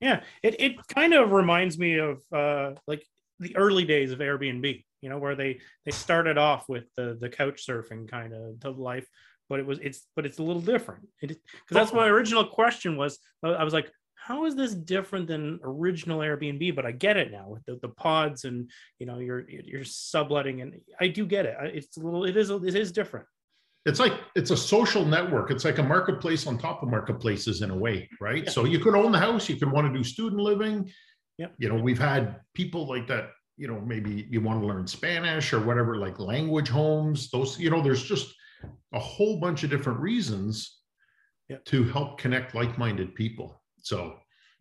yeah 0.00 0.20
it, 0.42 0.60
it 0.60 0.86
kind 0.88 1.14
of 1.14 1.32
reminds 1.32 1.78
me 1.78 1.98
of 1.98 2.22
uh, 2.32 2.72
like 2.86 3.04
the 3.38 3.56
early 3.56 3.84
days 3.84 4.12
of 4.12 4.18
Airbnb, 4.18 4.84
you 5.00 5.08
know, 5.08 5.18
where 5.18 5.34
they 5.34 5.60
they 5.84 5.92
started 5.92 6.38
off 6.38 6.68
with 6.68 6.84
the 6.96 7.16
the 7.20 7.28
couch 7.28 7.64
surfing 7.66 8.08
kind 8.08 8.34
of 8.34 8.60
the 8.60 8.70
life 8.70 9.08
but 9.50 9.58
it 9.58 9.66
was 9.66 9.78
it's 9.80 10.06
but 10.16 10.24
it's 10.24 10.38
a 10.38 10.42
little 10.42 10.62
different. 10.62 11.06
Because 11.20 11.36
that's 11.70 11.92
my 11.92 12.08
oh. 12.08 12.12
original 12.12 12.46
question 12.46 12.96
was 12.96 13.18
i 13.42 13.62
was 13.62 13.74
like 13.74 13.90
how 14.14 14.44
is 14.44 14.54
this 14.54 14.74
different 14.74 15.26
than 15.26 15.58
original 15.64 16.20
airbnb? 16.20 16.74
But 16.74 16.86
i 16.86 16.92
get 16.92 17.18
it 17.18 17.30
now 17.30 17.48
with 17.48 17.64
the, 17.66 17.78
the 17.82 17.88
pods 17.88 18.44
and 18.44 18.70
you 18.98 19.06
know 19.06 19.18
you're 19.18 19.44
you're 19.50 19.84
subletting 19.84 20.62
and 20.62 20.80
i 21.00 21.08
do 21.08 21.26
get 21.26 21.44
it. 21.44 21.56
It's 21.74 21.98
a 21.98 22.00
little 22.00 22.24
it 22.24 22.36
is 22.36 22.48
it 22.48 22.74
is 22.74 22.92
different. 22.92 23.26
It's 23.86 23.98
like 23.98 24.12
it's 24.36 24.50
a 24.50 24.56
social 24.56 25.04
network. 25.04 25.50
It's 25.50 25.64
like 25.64 25.78
a 25.78 25.82
marketplace 25.82 26.46
on 26.46 26.58
top 26.58 26.82
of 26.82 26.90
marketplaces 26.90 27.62
in 27.62 27.70
a 27.70 27.76
way 27.76 28.08
right? 28.20 28.44
Yeah. 28.44 28.50
so 28.50 28.64
you 28.64 28.78
could 28.78 28.94
own 28.94 29.12
the 29.12 29.18
house 29.18 29.48
you 29.48 29.56
could 29.56 29.72
want 29.72 29.92
to 29.92 29.92
do 29.92 30.04
student 30.04 30.40
living. 30.40 30.90
Yeah 31.36 31.48
you 31.58 31.68
know 31.68 31.82
we've 31.82 31.98
had 31.98 32.40
people 32.54 32.86
like 32.86 33.06
that 33.08 33.30
you 33.56 33.66
know 33.68 33.80
maybe 33.80 34.26
you 34.30 34.40
want 34.40 34.60
to 34.60 34.66
learn 34.66 34.86
spanish 34.86 35.52
or 35.52 35.60
whatever 35.60 35.96
like 35.96 36.18
language 36.18 36.68
homes 36.68 37.30
those 37.30 37.58
you 37.58 37.70
know 37.70 37.82
there's 37.82 38.02
just 38.02 38.34
a 38.92 38.98
whole 38.98 39.38
bunch 39.38 39.62
of 39.64 39.70
different 39.70 40.00
reasons 40.00 40.78
yep. 41.48 41.64
to 41.66 41.84
help 41.84 42.18
connect 42.18 42.54
like-minded 42.54 43.14
people. 43.14 43.62
So 43.78 44.16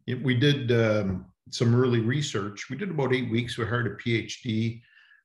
it, 0.07 0.21
we 0.23 0.35
did 0.35 0.71
um, 0.71 1.25
some 1.51 1.75
early 1.75 1.99
research. 1.99 2.69
We 2.69 2.77
did 2.77 2.91
about 2.91 3.13
eight 3.13 3.29
weeks. 3.29 3.57
We 3.57 3.65
hired 3.65 3.87
a 3.87 3.95
PhD 3.95 4.81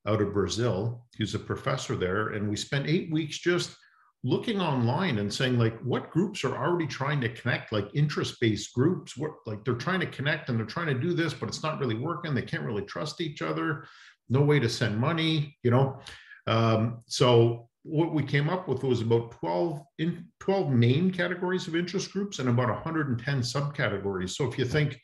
out 0.07 0.21
of 0.21 0.33
Brazil. 0.33 1.07
He's 1.17 1.35
a 1.35 1.39
professor 1.39 1.97
there. 1.97 2.29
And 2.29 2.49
we 2.49 2.57
spent 2.57 2.87
eight 2.87 3.11
weeks 3.11 3.39
just 3.39 3.77
looking 4.25 4.59
online 4.59 5.19
and 5.19 5.33
saying 5.33 5.59
like 5.59 5.79
what 5.81 6.11
groups 6.11 6.45
are 6.45 6.57
already 6.57 6.87
trying 6.87 7.21
to 7.21 7.29
connect 7.29 7.73
like 7.73 7.87
interest-based 7.93 8.73
groups 8.73 9.19
what 9.19 9.33
like 9.45 9.63
they're 9.65 9.75
trying 9.75 10.01
to 10.01 10.07
connect 10.07 10.49
and 10.49 10.59
they're 10.59 10.65
trying 10.65 10.87
to 10.87 10.99
do 10.99 11.13
this 11.13 11.35
but 11.35 11.47
it's 11.47 11.63
not 11.63 11.79
really 11.79 11.95
working 11.95 12.35
they 12.35 12.41
can't 12.41 12.65
really 12.65 12.85
trust 12.85 13.21
each 13.21 13.43
other 13.43 13.85
no 14.31 14.41
way 14.41 14.59
to 14.59 14.67
send 14.67 14.99
money 14.99 15.55
you 15.63 15.71
know 15.71 16.01
um, 16.47 17.03
so 17.07 17.69
what 17.85 18.13
we 18.13 18.23
came 18.23 18.49
up 18.49 18.67
with 18.67 18.83
was 18.83 19.01
about 19.01 19.31
12 19.33 19.83
in 19.99 20.27
12 20.41 20.71
main 20.71 21.11
categories 21.11 21.69
of 21.69 21.77
interest 21.77 22.13
groups 22.13 22.39
and 22.39 22.49
about 22.49 22.69
110 22.69 23.41
subcategories 23.41 24.31
so 24.31 24.49
if 24.49 24.59
you 24.59 24.65
think 24.65 24.99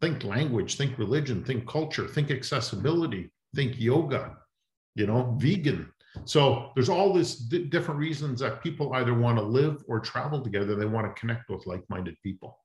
think 0.00 0.22
language 0.24 0.76
think 0.76 0.96
religion 0.98 1.42
think 1.42 1.66
culture 1.66 2.06
think 2.06 2.30
accessibility 2.30 3.30
think 3.54 3.78
yoga 3.78 4.36
you 4.94 5.06
know 5.06 5.34
vegan 5.38 5.90
so 6.24 6.70
there's 6.74 6.88
all 6.88 7.12
this 7.12 7.36
d- 7.36 7.64
different 7.64 8.00
reasons 8.00 8.40
that 8.40 8.62
people 8.62 8.92
either 8.94 9.14
want 9.14 9.38
to 9.38 9.42
live 9.42 9.82
or 9.88 10.00
travel 10.00 10.40
together. 10.40 10.74
They 10.74 10.86
want 10.86 11.06
to 11.06 11.20
connect 11.20 11.48
with 11.48 11.66
like-minded 11.66 12.16
people. 12.22 12.58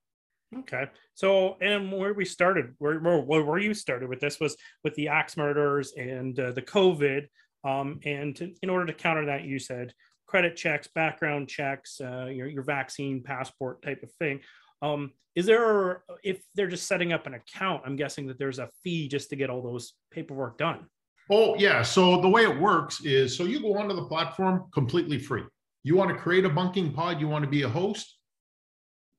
Okay. 0.59 0.85
So, 1.15 1.57
and 1.61 1.91
where 1.91 2.13
we 2.13 2.25
started, 2.25 2.75
where, 2.77 2.99
where, 2.99 3.43
where 3.43 3.59
you 3.59 3.73
started 3.73 4.07
with 4.07 4.19
this 4.19 4.39
was 4.39 4.55
with 4.83 4.93
the 4.95 5.07
axe 5.07 5.35
murders 5.35 5.93
and 5.97 6.39
uh, 6.39 6.51
the 6.51 6.61
COVID. 6.61 7.27
Um, 7.63 7.99
and 8.05 8.35
to, 8.37 8.53
in 8.61 8.69
order 8.69 8.85
to 8.85 8.93
counter 8.93 9.25
that, 9.25 9.43
you 9.43 9.59
said 9.59 9.93
credit 10.27 10.55
checks, 10.55 10.87
background 10.87 11.47
checks, 11.47 12.01
uh, 12.01 12.25
your, 12.25 12.47
your 12.47 12.63
vaccine 12.63 13.21
passport 13.21 13.81
type 13.81 14.03
of 14.03 14.11
thing. 14.13 14.39
Um, 14.81 15.11
is 15.35 15.45
there, 15.45 16.03
if 16.23 16.43
they're 16.55 16.67
just 16.67 16.87
setting 16.87 17.13
up 17.13 17.25
an 17.25 17.33
account, 17.33 17.83
I'm 17.85 17.95
guessing 17.95 18.27
that 18.27 18.37
there's 18.37 18.59
a 18.59 18.69
fee 18.83 19.07
just 19.07 19.29
to 19.29 19.35
get 19.35 19.49
all 19.49 19.61
those 19.61 19.93
paperwork 20.11 20.57
done. 20.57 20.85
Oh, 21.29 21.55
yeah. 21.55 21.81
So 21.81 22.21
the 22.21 22.29
way 22.29 22.43
it 22.43 22.59
works 22.59 23.01
is 23.05 23.35
so 23.35 23.45
you 23.45 23.61
go 23.61 23.77
onto 23.77 23.95
the 23.95 24.05
platform 24.05 24.65
completely 24.73 25.17
free. 25.17 25.43
You 25.83 25.95
want 25.95 26.09
to 26.09 26.15
create 26.15 26.45
a 26.45 26.49
bunking 26.49 26.91
pod, 26.91 27.19
you 27.19 27.27
want 27.27 27.43
to 27.43 27.49
be 27.49 27.63
a 27.63 27.69
host, 27.69 28.17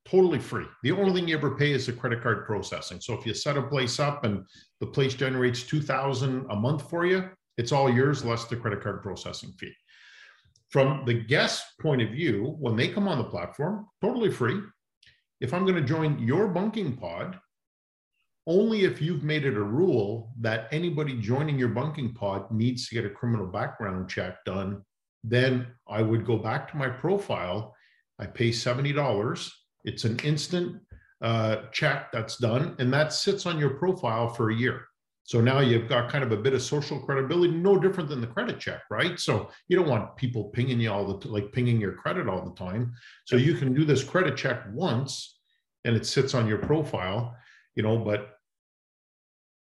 totally 0.05 0.39
free. 0.39 0.67
The 0.83 0.93
only 0.93 1.13
thing 1.13 1.29
you 1.29 1.37
ever 1.37 1.57
pay 1.57 1.73
is 1.73 1.87
the 1.87 1.93
credit 1.93 2.23
card 2.23 2.47
processing. 2.47 3.01
So 3.01 3.15
if 3.15 3.27
you 3.27 3.35
set 3.35 3.57
a 3.57 3.63
place 3.63 3.99
up 3.99 4.25
and 4.25 4.45
the 4.81 4.87
place 4.87 5.15
generates 5.15 5.63
2000 5.63 6.47
a 6.51 6.57
month 6.57 6.89
for 6.89 7.07
you, 7.07 7.29
it's 7.56 7.73
all 7.73 7.90
yours 7.90 8.25
less 8.25 8.44
the 8.44 8.56
credit 8.56 8.82
card 8.82 9.02
processing 9.02 9.52
fee. 9.58 9.73
From 10.70 11.04
the 11.06 11.14
guest 11.14 11.64
point 11.80 12.02
of 12.02 12.11
view, 12.11 12.56
when 12.58 12.76
they 12.76 12.88
come 12.88 13.06
on 13.06 13.18
the 13.18 13.25
platform, 13.25 13.87
totally 14.00 14.30
free. 14.30 14.61
If 15.40 15.54
I'm 15.54 15.64
going 15.64 15.80
to 15.80 15.88
join 15.88 16.18
your 16.18 16.49
bunking 16.49 16.96
pod, 16.96 17.38
only 18.46 18.84
if 18.84 19.00
you've 19.00 19.23
made 19.23 19.44
it 19.44 19.56
a 19.56 19.62
rule 19.62 20.32
that 20.40 20.68
anybody 20.70 21.18
joining 21.18 21.58
your 21.58 21.68
bunking 21.68 22.12
pod 22.12 22.50
needs 22.50 22.88
to 22.88 22.94
get 22.94 23.06
a 23.06 23.11
criminal 23.11 23.46
background 23.46 24.08
check 24.11 24.44
done, 24.44 24.82
then 25.23 25.66
I 25.88 26.02
would 26.02 26.26
go 26.26 26.37
back 26.37 26.70
to 26.70 26.76
my 26.76 26.88
profile. 26.88 27.75
I 28.18 28.26
pay 28.26 28.50
$70. 28.50 29.50
It's 29.84 30.04
an 30.04 30.18
instant 30.20 30.82
uh, 31.23 31.62
check 31.73 32.12
that's 32.12 32.37
done, 32.37 32.76
and 32.78 32.92
that 32.92 33.12
sits 33.12 33.46
on 33.46 33.58
your 33.58 33.70
profile 33.70 34.28
for 34.28 34.50
a 34.50 34.54
year. 34.54 34.87
So 35.26 35.40
now 35.40 35.61
you've 35.61 35.88
got 35.88 36.11
kind 36.11 36.23
of 36.23 36.33
a 36.33 36.37
bit 36.37 36.52
of 36.52 36.61
social 36.61 37.00
credibility, 37.00 37.54
no 37.54 37.78
different 37.78 38.11
than 38.11 38.21
the 38.21 38.26
credit 38.26 38.61
check, 38.61 38.83
right? 38.90 39.19
So 39.19 39.49
you 39.69 39.76
don't 39.76 39.88
want 39.88 40.16
people 40.16 40.45
pinging 40.50 40.78
you 40.78 40.93
all 40.93 41.19
the 41.19 41.28
like 41.28 41.50
pinging 41.50 41.81
your 41.81 41.95
credit 41.95 42.28
all 42.28 42.45
the 42.45 42.54
time. 42.54 42.93
So 43.25 43.37
you 43.37 43.54
can 43.54 43.73
do 43.73 43.87
this 43.87 44.04
credit 44.04 44.37
check 44.37 44.64
once, 44.71 45.38
and 45.85 45.97
it 45.97 46.04
sits 46.04 46.35
on 46.35 46.47
your 46.47 46.59
profile, 46.59 47.35
you 47.75 47.83
know. 47.83 47.97
But 47.97 48.37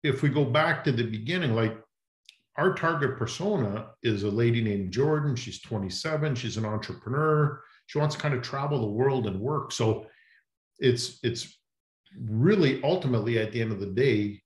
if 0.03 0.21
we 0.21 0.29
go 0.29 0.43
back 0.43 0.83
to 0.83 0.91
the 0.91 1.03
beginning, 1.03 1.55
like 1.55 1.77
our 2.57 2.73
target 2.73 3.17
persona 3.17 3.91
is 4.03 4.23
a 4.23 4.29
lady 4.29 4.61
named 4.61 4.91
Jordan. 4.91 5.37
She's 5.37 5.61
27. 5.61 6.35
She's 6.35 6.57
an 6.57 6.65
entrepreneur. 6.65 7.61
She 7.87 7.97
wants 7.97 8.15
to 8.15 8.21
kind 8.21 8.33
of 8.33 8.41
travel 8.41 8.81
the 8.81 8.87
world 8.87 9.25
and 9.27 9.39
work. 9.39 9.71
So 9.71 10.07
it's 10.79 11.19
it's 11.23 11.57
really 12.19 12.83
ultimately 12.83 13.39
at 13.39 13.53
the 13.53 13.61
end 13.61 13.71
of 13.71 13.79
the 13.79 13.85
day, 13.85 14.41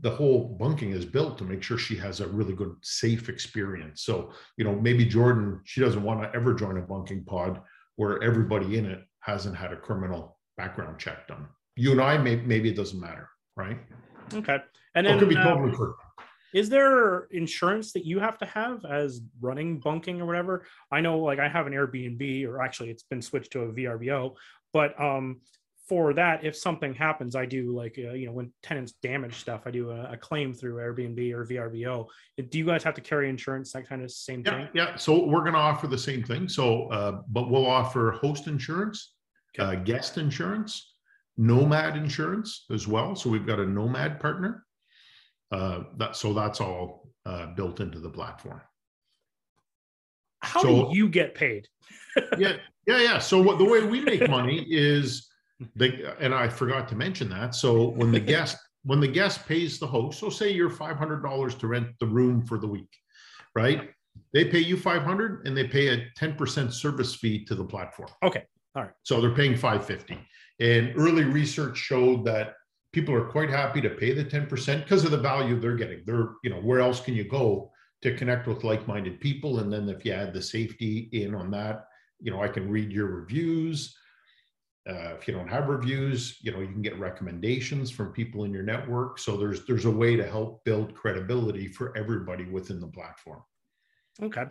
the 0.00 0.10
whole 0.10 0.56
bunking 0.58 0.92
is 0.92 1.04
built 1.04 1.36
to 1.38 1.44
make 1.44 1.62
sure 1.62 1.76
she 1.76 1.96
has 1.96 2.20
a 2.20 2.28
really 2.28 2.54
good 2.54 2.74
safe 2.82 3.28
experience. 3.28 4.02
So 4.02 4.32
you 4.56 4.64
know 4.64 4.74
maybe 4.74 5.04
Jordan 5.04 5.60
she 5.64 5.80
doesn't 5.80 6.02
want 6.02 6.22
to 6.22 6.34
ever 6.34 6.54
join 6.54 6.78
a 6.78 6.82
bunking 6.82 7.24
pod 7.24 7.60
where 7.96 8.22
everybody 8.22 8.78
in 8.78 8.86
it 8.86 9.02
hasn't 9.20 9.56
had 9.56 9.72
a 9.72 9.76
criminal 9.76 10.38
background 10.56 10.98
check 10.98 11.28
done. 11.28 11.46
You 11.76 11.92
and 11.92 12.00
I 12.00 12.18
may, 12.18 12.36
maybe 12.36 12.70
it 12.70 12.76
doesn't 12.76 12.98
matter, 12.98 13.28
right? 13.56 13.78
Okay. 14.32 14.58
And 14.94 15.06
then, 15.06 15.18
could 15.18 15.28
be 15.28 15.34
totally 15.34 15.72
uh, 15.72 15.92
is 16.52 16.68
there 16.68 17.24
insurance 17.30 17.92
that 17.92 18.04
you 18.04 18.18
have 18.18 18.38
to 18.38 18.46
have 18.46 18.84
as 18.84 19.20
running 19.40 19.78
bunking 19.78 20.20
or 20.20 20.26
whatever? 20.26 20.66
I 20.90 21.00
know, 21.00 21.18
like, 21.20 21.38
I 21.38 21.48
have 21.48 21.66
an 21.66 21.72
Airbnb, 21.72 22.46
or 22.46 22.60
actually, 22.60 22.90
it's 22.90 23.04
been 23.04 23.22
switched 23.22 23.52
to 23.52 23.62
a 23.62 23.72
VRBO. 23.72 24.34
But 24.72 25.00
um, 25.00 25.40
for 25.90 26.14
that, 26.14 26.44
if 26.44 26.54
something 26.54 26.94
happens, 26.94 27.34
I 27.34 27.44
do 27.44 27.76
like, 27.76 27.98
uh, 27.98 28.12
you 28.12 28.26
know, 28.26 28.32
when 28.32 28.52
tenants 28.62 28.92
damage 29.02 29.34
stuff, 29.34 29.62
I 29.66 29.72
do 29.72 29.90
a, 29.90 30.12
a, 30.12 30.16
claim 30.16 30.54
through 30.54 30.76
Airbnb 30.76 31.32
or 31.32 31.44
VRBO. 31.44 32.06
Do 32.48 32.58
you 32.58 32.64
guys 32.64 32.84
have 32.84 32.94
to 32.94 33.00
carry 33.00 33.28
insurance? 33.28 33.72
That 33.72 33.88
kind 33.88 34.04
of 34.04 34.12
same 34.12 34.44
yeah, 34.46 34.52
thing? 34.52 34.68
Yeah. 34.72 34.94
So 34.94 35.24
we're 35.26 35.40
going 35.40 35.54
to 35.54 35.58
offer 35.58 35.88
the 35.88 35.98
same 35.98 36.22
thing. 36.22 36.48
So, 36.48 36.86
uh, 36.92 37.22
but 37.26 37.50
we'll 37.50 37.66
offer 37.66 38.12
host 38.12 38.46
insurance, 38.46 39.14
okay. 39.58 39.78
uh, 39.78 39.80
guest 39.82 40.16
insurance, 40.16 40.94
nomad 41.36 41.96
insurance 41.96 42.66
as 42.70 42.86
well. 42.86 43.16
So 43.16 43.28
we've 43.28 43.46
got 43.46 43.58
a 43.58 43.66
nomad 43.66 44.20
partner. 44.20 44.64
Uh, 45.50 45.80
that 45.96 46.14
so 46.14 46.32
that's 46.32 46.60
all 46.60 47.10
uh, 47.26 47.46
built 47.56 47.80
into 47.80 47.98
the 47.98 48.10
platform. 48.10 48.60
How 50.38 50.62
so, 50.62 50.68
do 50.92 50.96
you 50.96 51.08
get 51.08 51.34
paid? 51.34 51.66
yeah, 52.38 52.58
yeah, 52.86 53.00
yeah. 53.00 53.18
So 53.18 53.42
what 53.42 53.58
the 53.58 53.64
way 53.64 53.82
we 53.84 54.00
make 54.02 54.30
money 54.30 54.64
is 54.70 55.26
they 55.76 56.04
and 56.20 56.34
I 56.34 56.48
forgot 56.48 56.88
to 56.88 56.96
mention 56.96 57.28
that. 57.30 57.54
So 57.54 57.88
when 57.88 58.12
the 58.12 58.20
guest 58.20 58.56
when 58.84 59.00
the 59.00 59.08
guest 59.08 59.46
pays 59.46 59.78
the 59.78 59.86
host, 59.86 60.18
so 60.18 60.30
say 60.30 60.50
you're 60.50 60.70
five 60.70 60.96
hundred 60.96 61.22
dollars 61.22 61.54
to 61.56 61.66
rent 61.66 61.88
the 62.00 62.06
room 62.06 62.46
for 62.46 62.58
the 62.58 62.66
week, 62.66 62.90
right? 63.54 63.90
They 64.32 64.44
pay 64.44 64.60
you 64.60 64.76
five 64.76 65.02
hundred 65.02 65.46
and 65.46 65.56
they 65.56 65.66
pay 65.66 65.88
a 65.88 66.06
ten 66.16 66.34
percent 66.34 66.72
service 66.72 67.14
fee 67.14 67.44
to 67.46 67.54
the 67.54 67.64
platform. 67.64 68.10
Okay, 68.22 68.44
all 68.74 68.82
right. 68.82 68.92
So 69.02 69.20
they're 69.20 69.34
paying 69.34 69.56
five 69.56 69.84
fifty. 69.84 70.18
And 70.60 70.92
early 70.96 71.24
research 71.24 71.78
showed 71.78 72.24
that 72.26 72.54
people 72.92 73.14
are 73.14 73.24
quite 73.24 73.50
happy 73.50 73.80
to 73.80 73.90
pay 73.90 74.12
the 74.12 74.24
10% 74.24 74.82
because 74.82 75.04
of 75.04 75.10
the 75.10 75.18
value 75.18 75.58
they're 75.58 75.76
getting. 75.76 76.02
They're, 76.04 76.30
you 76.42 76.50
know, 76.50 76.60
where 76.60 76.80
else 76.80 77.00
can 77.00 77.14
you 77.14 77.24
go 77.24 77.70
to 78.02 78.16
connect 78.16 78.46
with 78.46 78.64
like-minded 78.64 79.20
people? 79.20 79.60
And 79.60 79.72
then 79.72 79.88
if 79.88 80.04
you 80.04 80.12
add 80.12 80.34
the 80.34 80.42
safety 80.42 81.08
in 81.12 81.34
on 81.34 81.50
that, 81.52 81.86
you 82.20 82.30
know, 82.30 82.42
I 82.42 82.48
can 82.48 82.68
read 82.68 82.92
your 82.92 83.06
reviews. 83.06 83.96
Uh, 84.88 85.14
if 85.18 85.28
you 85.28 85.34
don't 85.34 85.48
have 85.48 85.68
reviews, 85.68 86.38
you 86.40 86.50
know, 86.50 86.60
you 86.60 86.68
can 86.68 86.80
get 86.80 86.98
recommendations 86.98 87.90
from 87.90 88.12
people 88.12 88.44
in 88.44 88.52
your 88.52 88.62
network. 88.62 89.18
So 89.18 89.36
there's 89.36 89.66
there's 89.66 89.84
a 89.84 89.90
way 89.90 90.16
to 90.16 90.26
help 90.26 90.64
build 90.64 90.94
credibility 90.94 91.68
for 91.68 91.96
everybody 91.96 92.44
within 92.44 92.80
the 92.80 92.86
platform. 92.86 93.42
Okay. 94.22 94.46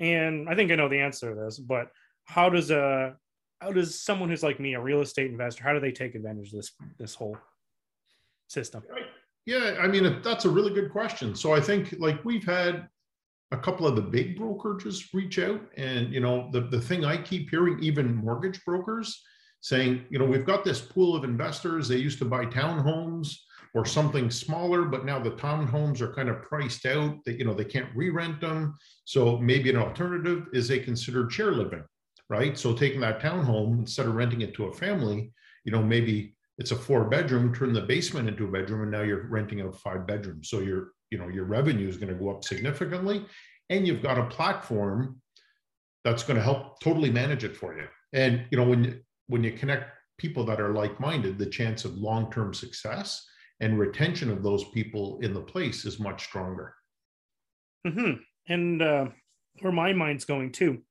And 0.00 0.48
I 0.48 0.54
think 0.54 0.72
I 0.72 0.76
know 0.76 0.88
the 0.88 1.00
answer 1.00 1.34
to 1.34 1.40
this, 1.40 1.58
but 1.58 1.88
how 2.24 2.48
does 2.48 2.70
a 2.70 3.16
how 3.60 3.72
does 3.72 4.02
someone 4.02 4.30
who's 4.30 4.42
like 4.42 4.58
me, 4.58 4.74
a 4.74 4.80
real 4.80 5.00
estate 5.00 5.30
investor, 5.30 5.62
how 5.62 5.72
do 5.72 5.80
they 5.80 5.92
take 5.92 6.14
advantage 6.14 6.48
of 6.48 6.56
this 6.56 6.72
this 6.98 7.14
whole 7.14 7.36
system? 8.48 8.82
Right. 8.90 9.04
Yeah, 9.46 9.76
I 9.78 9.86
mean, 9.86 10.22
that's 10.22 10.46
a 10.46 10.50
really 10.50 10.72
good 10.72 10.90
question. 10.90 11.34
So 11.34 11.52
I 11.52 11.60
think 11.60 11.94
like 11.98 12.24
we've 12.24 12.44
had 12.44 12.88
a 13.52 13.58
couple 13.58 13.86
of 13.86 13.94
the 13.94 14.02
big 14.02 14.38
brokerages 14.38 15.12
reach 15.12 15.38
out, 15.38 15.60
and 15.76 16.12
you 16.12 16.20
know, 16.20 16.48
the 16.52 16.62
the 16.62 16.80
thing 16.80 17.04
I 17.04 17.18
keep 17.18 17.50
hearing, 17.50 17.78
even 17.82 18.14
mortgage 18.14 18.64
brokers 18.64 19.22
saying, 19.64 20.04
you 20.10 20.18
know, 20.18 20.26
we've 20.26 20.44
got 20.44 20.62
this 20.62 20.82
pool 20.82 21.16
of 21.16 21.24
investors. 21.24 21.88
They 21.88 21.96
used 21.96 22.18
to 22.18 22.26
buy 22.26 22.44
townhomes 22.44 23.34
or 23.72 23.86
something 23.86 24.30
smaller, 24.30 24.84
but 24.84 25.06
now 25.06 25.18
the 25.18 25.30
townhomes 25.30 26.02
are 26.02 26.12
kind 26.12 26.28
of 26.28 26.42
priced 26.42 26.84
out. 26.84 27.24
That 27.24 27.38
you 27.38 27.46
know 27.46 27.54
they 27.54 27.64
can't 27.64 27.88
re-rent 27.96 28.42
them. 28.42 28.76
So 29.06 29.38
maybe 29.38 29.70
an 29.70 29.76
alternative 29.76 30.48
is 30.52 30.68
they 30.68 30.80
consider 30.80 31.30
share 31.30 31.52
living, 31.52 31.82
right? 32.28 32.58
So 32.58 32.74
taking 32.74 33.00
that 33.00 33.22
townhome 33.22 33.78
instead 33.78 34.04
of 34.04 34.16
renting 34.16 34.42
it 34.42 34.52
to 34.56 34.66
a 34.66 34.72
family, 34.72 35.32
you 35.64 35.72
know, 35.72 35.82
maybe 35.82 36.36
it's 36.58 36.72
a 36.72 36.76
four 36.76 37.04
bedroom, 37.04 37.54
turn 37.54 37.72
the 37.72 37.80
basement 37.80 38.28
into 38.28 38.44
a 38.44 38.50
bedroom, 38.50 38.82
and 38.82 38.90
now 38.90 39.00
you're 39.00 39.28
renting 39.28 39.62
out 39.62 39.80
five 39.80 40.06
bedrooms. 40.06 40.50
So 40.50 40.60
your, 40.60 40.88
you 41.08 41.16
know, 41.16 41.28
your 41.28 41.46
revenue 41.46 41.88
is 41.88 41.96
going 41.96 42.12
to 42.12 42.22
go 42.22 42.28
up 42.28 42.44
significantly. 42.44 43.24
And 43.70 43.86
you've 43.86 44.02
got 44.02 44.18
a 44.18 44.26
platform 44.26 45.22
that's 46.04 46.22
going 46.22 46.36
to 46.36 46.42
help 46.42 46.80
totally 46.80 47.10
manage 47.10 47.44
it 47.44 47.56
for 47.56 47.74
you. 47.74 47.86
And 48.12 48.44
you 48.50 48.58
know, 48.58 48.68
when 48.68 49.00
when 49.26 49.44
you 49.44 49.52
connect 49.52 49.90
people 50.18 50.44
that 50.46 50.60
are 50.60 50.72
like-minded, 50.72 51.38
the 51.38 51.46
chance 51.46 51.84
of 51.84 51.96
long-term 51.96 52.54
success 52.54 53.26
and 53.60 53.78
retention 53.78 54.30
of 54.30 54.42
those 54.42 54.64
people 54.70 55.18
in 55.22 55.32
the 55.32 55.40
place 55.40 55.84
is 55.84 55.98
much 55.98 56.24
stronger. 56.24 56.74
Mm-hmm. 57.86 58.12
And 58.48 58.82
uh, 58.82 59.06
where 59.60 59.72
my 59.72 59.92
mind's 59.92 60.24
going 60.24 60.52
too, 60.52 60.82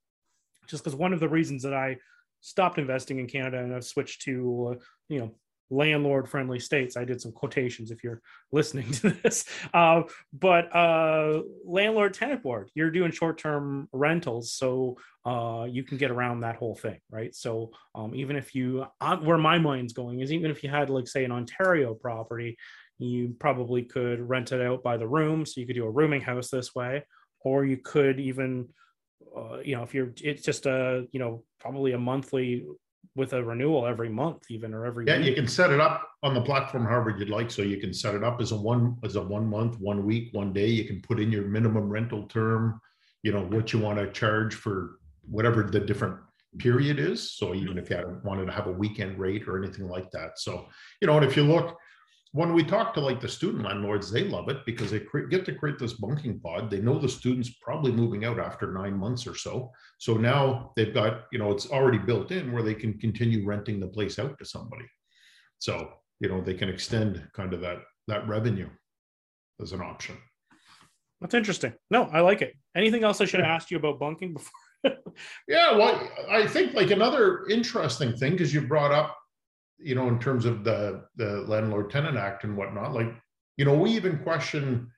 just 0.68 0.84
because 0.84 0.96
one 0.96 1.14
of 1.14 1.20
the 1.20 1.30
reasons 1.30 1.64
that 1.64 1.74
I 1.74 1.98
stopped 2.42 2.78
investing 2.78 3.20
in 3.20 3.28
Canada 3.28 3.60
and 3.60 3.74
I've 3.74 3.86
switched 3.86 4.22
to 4.24 4.74
uh, 4.74 4.84
you 5.10 5.20
know 5.20 5.36
landlord 5.70 6.30
friendly 6.30 6.60
states. 6.60 6.98
I 6.98 7.06
did 7.06 7.22
some 7.22 7.32
quotations 7.32 7.92
if 7.92 8.04
you're 8.04 8.22
listening 8.52 8.92
to 8.92 9.10
this. 9.24 9.46
Uh, 9.74 10.04
but 10.32 10.74
uh, 10.76 11.42
landlord 11.66 12.14
tenant 12.14 12.44
board, 12.44 12.70
you're 12.76 12.92
doing 12.92 13.12
short 13.12 13.38
term 13.38 13.88
rentals. 13.92 14.54
So 14.54 14.98
uh, 15.26 15.66
you 15.70 15.84
can 15.84 15.98
get 15.98 16.12
around 16.12 16.42
that 16.42 16.58
whole 16.58 16.76
thing, 16.76 17.00
right? 17.10 17.34
So 17.36 17.72
um, 17.96 18.14
even 18.16 18.36
if 18.36 18.54
you, 18.56 18.86
uh, 19.02 19.18
where 19.18 19.38
my 19.38 19.58
mind's 19.58 19.94
going 19.94 20.20
is 20.20 20.32
even 20.32 20.52
if 20.52 20.64
you 20.64 20.70
had, 20.70 20.90
like, 20.90 21.08
say, 21.08 21.24
an 21.24 21.32
Ontario 21.32 21.94
property, 21.94 22.58
you 23.00 23.36
probably 23.40 23.84
could 23.84 24.28
rent 24.28 24.52
it 24.52 24.62
out 24.62 24.84
by 24.84 24.98
the 24.98 25.08
room. 25.08 25.46
So 25.46 25.60
you 25.60 25.68
could 25.68 25.76
do 25.76 25.86
a 25.86 25.92
rooming 25.92 26.22
house 26.22 26.50
this 26.50 26.76
way, 26.76 27.04
or 27.42 27.66
you 27.66 27.78
could 27.78 28.20
even, 28.20 28.70
uh, 29.36 29.60
you 29.64 29.76
know, 29.76 29.84
if 29.84 29.94
you're, 29.94 30.14
it's 30.22 30.44
just 30.44 30.66
a, 30.66 31.08
you 31.12 31.20
know, 31.20 31.44
probably 31.60 31.94
a 31.94 31.98
monthly 31.98 32.66
with 33.16 33.34
a 33.34 33.44
renewal 33.44 33.86
every 33.86 34.10
month 34.10 34.44
even 34.50 34.74
or 34.74 34.86
every 34.86 35.06
Yeah, 35.06 35.18
week. 35.18 35.28
you 35.28 35.34
can 35.36 35.48
set 35.48 35.72
it 35.72 35.80
up 35.80 36.10
on 36.24 36.34
the 36.34 36.42
platform 36.42 36.86
however 36.86 37.12
you'd 37.12 37.30
like. 37.30 37.52
So 37.52 37.62
you 37.62 37.78
can 37.78 37.94
set 37.94 38.16
it 38.16 38.24
up 38.24 38.42
as 38.42 38.52
a 38.52 38.56
one, 38.56 38.98
as 39.04 39.16
a 39.16 39.22
one 39.22 39.48
month, 39.48 39.80
one 39.80 40.06
week, 40.06 40.30
one 40.34 40.52
day. 40.54 40.68
You 40.68 40.86
can 40.86 41.02
put 41.02 41.20
in 41.20 41.32
your 41.32 41.44
minimum 41.44 41.90
rental 41.90 42.24
term, 42.28 42.82
you 43.22 43.32
know, 43.32 43.44
what 43.44 43.72
you 43.74 43.80
want 43.80 44.00
to 44.00 44.12
charge 44.12 44.56
for 44.56 45.00
whatever 45.30 45.64
the 45.64 45.80
different 45.80 46.18
period 46.58 47.00
is. 47.00 47.32
So 47.32 47.54
even 47.56 47.78
if 47.78 47.90
you 47.90 47.96
had, 47.98 48.24
wanted 48.24 48.46
to 48.46 48.52
have 48.52 48.68
a 48.68 48.72
weekend 48.72 49.18
rate 49.20 49.48
or 49.48 49.62
anything 49.62 49.88
like 49.88 50.10
that. 50.12 50.40
So, 50.40 50.68
you 51.02 51.08
know, 51.08 51.16
and 51.18 51.26
if 51.26 51.36
you 51.36 51.44
look, 51.44 51.78
when 52.34 52.52
we 52.54 52.64
talk 52.64 52.96
to 52.96 53.00
like 53.00 53.22
the 53.22 53.30
student 53.30 53.64
landlords, 53.64 54.12
they 54.12 54.24
love 54.24 54.50
it 54.50 54.66
because 54.66 54.90
they 54.90 55.00
cre- 55.00 55.28
get 55.28 55.46
to 55.46 55.54
create 55.54 55.78
this 55.78 55.94
bunking 55.94 56.40
pod. 56.40 56.70
They 56.70 56.82
know 56.82 56.98
the 56.98 57.08
students 57.08 57.52
probably 57.62 57.92
moving 57.92 58.26
out 58.26 58.40
after 58.40 58.74
nine 58.74 58.98
months 58.98 59.28
or 59.28 59.36
so. 59.36 59.72
So 60.00 60.16
now 60.16 60.74
they've 60.76 60.94
got, 60.94 61.26
you 61.32 61.38
know, 61.38 61.52
it's 61.52 61.70
already 61.70 62.00
built 62.00 62.32
in 62.32 62.52
where 62.52 62.64
they 62.64 62.74
can 62.74 62.98
continue 62.98 63.46
renting 63.46 63.80
the 63.80 63.88
place 63.88 64.18
out 64.18 64.40
to 64.40 64.46
somebody. 64.46 64.86
So, 65.60 65.92
you 66.20 66.28
know, 66.28 66.42
they 66.42 66.56
can 66.56 66.70
extend 66.70 67.24
kind 67.34 67.54
of 67.54 67.62
that 67.62 67.84
that 68.08 68.28
revenue 68.28 68.70
as 69.62 69.72
an 69.72 69.82
option. 69.82 70.18
That's 71.22 71.36
interesting. 71.36 71.74
No, 71.92 72.10
I 72.12 72.22
like 72.22 72.42
it. 72.42 72.56
Anything 72.76 73.04
else 73.04 73.22
I 73.22 73.26
should 73.26 73.42
have 73.42 73.50
asked 73.50 73.70
you 73.70 73.78
about 73.78 74.00
bunking 74.00 74.34
before? 74.34 74.52
Yeah, 75.48 75.78
well, 75.78 76.10
I 76.30 76.46
think 76.46 76.74
like 76.74 76.92
another 76.92 77.46
interesting 77.50 78.18
thing, 78.18 78.34
because 78.34 78.54
you 78.54 78.68
brought 78.68 78.92
up, 78.92 79.16
you 79.84 79.96
know, 79.96 80.08
in 80.08 80.20
terms 80.20 80.46
of 80.46 80.64
the 80.64 81.06
the 81.16 81.42
landlord 81.48 81.90
tenant 81.90 82.18
act 82.18 82.44
and 82.44 82.56
whatnot, 82.56 82.94
like, 82.94 83.14
you 83.58 83.66
know, 83.66 83.78
we 83.78 83.92
even 83.92 84.20
question 84.20 84.90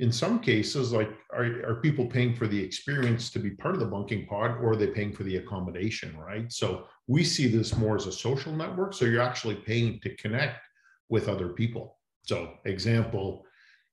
in 0.00 0.10
some 0.10 0.38
cases, 0.38 0.92
like, 0.92 1.10
are, 1.30 1.44
are 1.68 1.80
people 1.82 2.06
paying 2.06 2.34
for 2.34 2.46
the 2.46 2.58
experience 2.58 3.28
to 3.30 3.38
be 3.38 3.50
part 3.50 3.74
of 3.74 3.80
the 3.80 3.86
bunking 3.86 4.26
pod 4.26 4.52
or 4.52 4.72
are 4.72 4.76
they 4.76 4.86
paying 4.86 5.12
for 5.12 5.24
the 5.24 5.36
accommodation, 5.36 6.16
right? 6.16 6.50
So 6.50 6.86
we 7.06 7.22
see 7.22 7.48
this 7.48 7.76
more 7.76 7.96
as 7.96 8.06
a 8.06 8.12
social 8.12 8.54
network. 8.54 8.94
So 8.94 9.04
you're 9.04 9.20
actually 9.20 9.56
paying 9.56 10.00
to 10.00 10.16
connect 10.16 10.58
with 11.10 11.28
other 11.28 11.50
people. 11.50 11.98
So 12.22 12.54
example, 12.64 13.44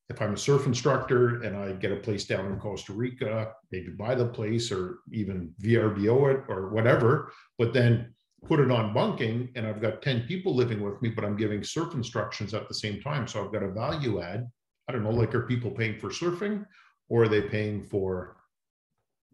if 0.10 0.22
I'm 0.22 0.34
a 0.34 0.38
surf 0.38 0.66
instructor 0.66 1.42
and 1.42 1.58
I 1.58 1.74
get 1.74 1.92
a 1.92 1.98
place 1.98 2.24
down 2.24 2.46
in 2.46 2.60
Costa 2.60 2.94
Rica, 2.94 3.52
maybe 3.72 3.90
buy 3.90 4.16
the 4.16 4.28
place 4.28 4.72
or 4.72 5.00
even 5.12 5.54
VRBO 5.62 6.34
it 6.34 6.44
or 6.48 6.70
whatever, 6.70 7.34
but 7.58 7.74
then 7.74 8.14
put 8.46 8.60
it 8.60 8.72
on 8.72 8.94
bunking 8.94 9.50
and 9.56 9.66
I've 9.66 9.82
got 9.82 10.02
10 10.02 10.24
people 10.28 10.56
living 10.56 10.82
with 10.82 11.02
me, 11.02 11.10
but 11.10 11.24
I'm 11.26 11.36
giving 11.36 11.64
surf 11.64 11.94
instructions 11.94 12.54
at 12.54 12.68
the 12.68 12.74
same 12.74 13.02
time. 13.02 13.28
So 13.28 13.44
I've 13.44 13.52
got 13.52 13.64
a 13.64 13.70
value 13.70 14.22
add. 14.22 14.48
I 14.88 14.92
don't 14.94 15.04
know, 15.04 15.10
like 15.10 15.34
are 15.36 15.42
people 15.42 15.72
paying 15.72 16.00
for 16.00 16.10
surfing 16.10 16.66
or 17.10 17.24
are 17.24 17.28
they 17.28 17.42
paying 17.42 17.84
for 17.84 18.38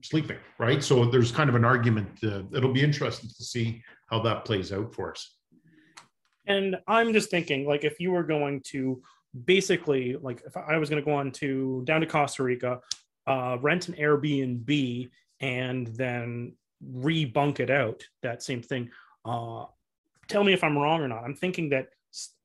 sleeping? 0.01 0.37
Right. 0.57 0.83
So 0.83 1.05
there's 1.05 1.31
kind 1.31 1.49
of 1.49 1.55
an 1.55 1.65
argument. 1.65 2.09
Uh, 2.23 2.43
it'll 2.53 2.73
be 2.73 2.83
interesting 2.83 3.29
to 3.29 3.43
see 3.43 3.83
how 4.09 4.21
that 4.23 4.45
plays 4.45 4.71
out 4.71 4.93
for 4.93 5.11
us. 5.11 5.37
And 6.45 6.77
I'm 6.87 7.13
just 7.13 7.31
thinking, 7.31 7.65
like, 7.65 7.83
if 7.83 7.99
you 7.99 8.11
were 8.11 8.23
going 8.23 8.61
to 8.71 9.01
basically, 9.45 10.17
like, 10.17 10.43
if 10.45 10.57
I 10.57 10.77
was 10.77 10.89
going 10.89 11.01
to 11.01 11.05
go 11.05 11.15
on 11.15 11.31
to 11.33 11.83
down 11.85 12.01
to 12.01 12.07
Costa 12.07 12.43
Rica, 12.43 12.79
uh, 13.27 13.57
rent 13.61 13.87
an 13.87 13.95
Airbnb, 13.95 15.09
and 15.39 15.87
then 15.87 16.55
rebunk 16.91 17.59
it 17.59 17.69
out, 17.69 18.03
that 18.21 18.43
same 18.43 18.61
thing. 18.61 18.89
Uh, 19.25 19.65
tell 20.27 20.43
me 20.43 20.53
if 20.53 20.63
I'm 20.63 20.77
wrong 20.77 21.01
or 21.01 21.07
not. 21.07 21.23
I'm 21.23 21.35
thinking 21.35 21.69
that 21.69 21.87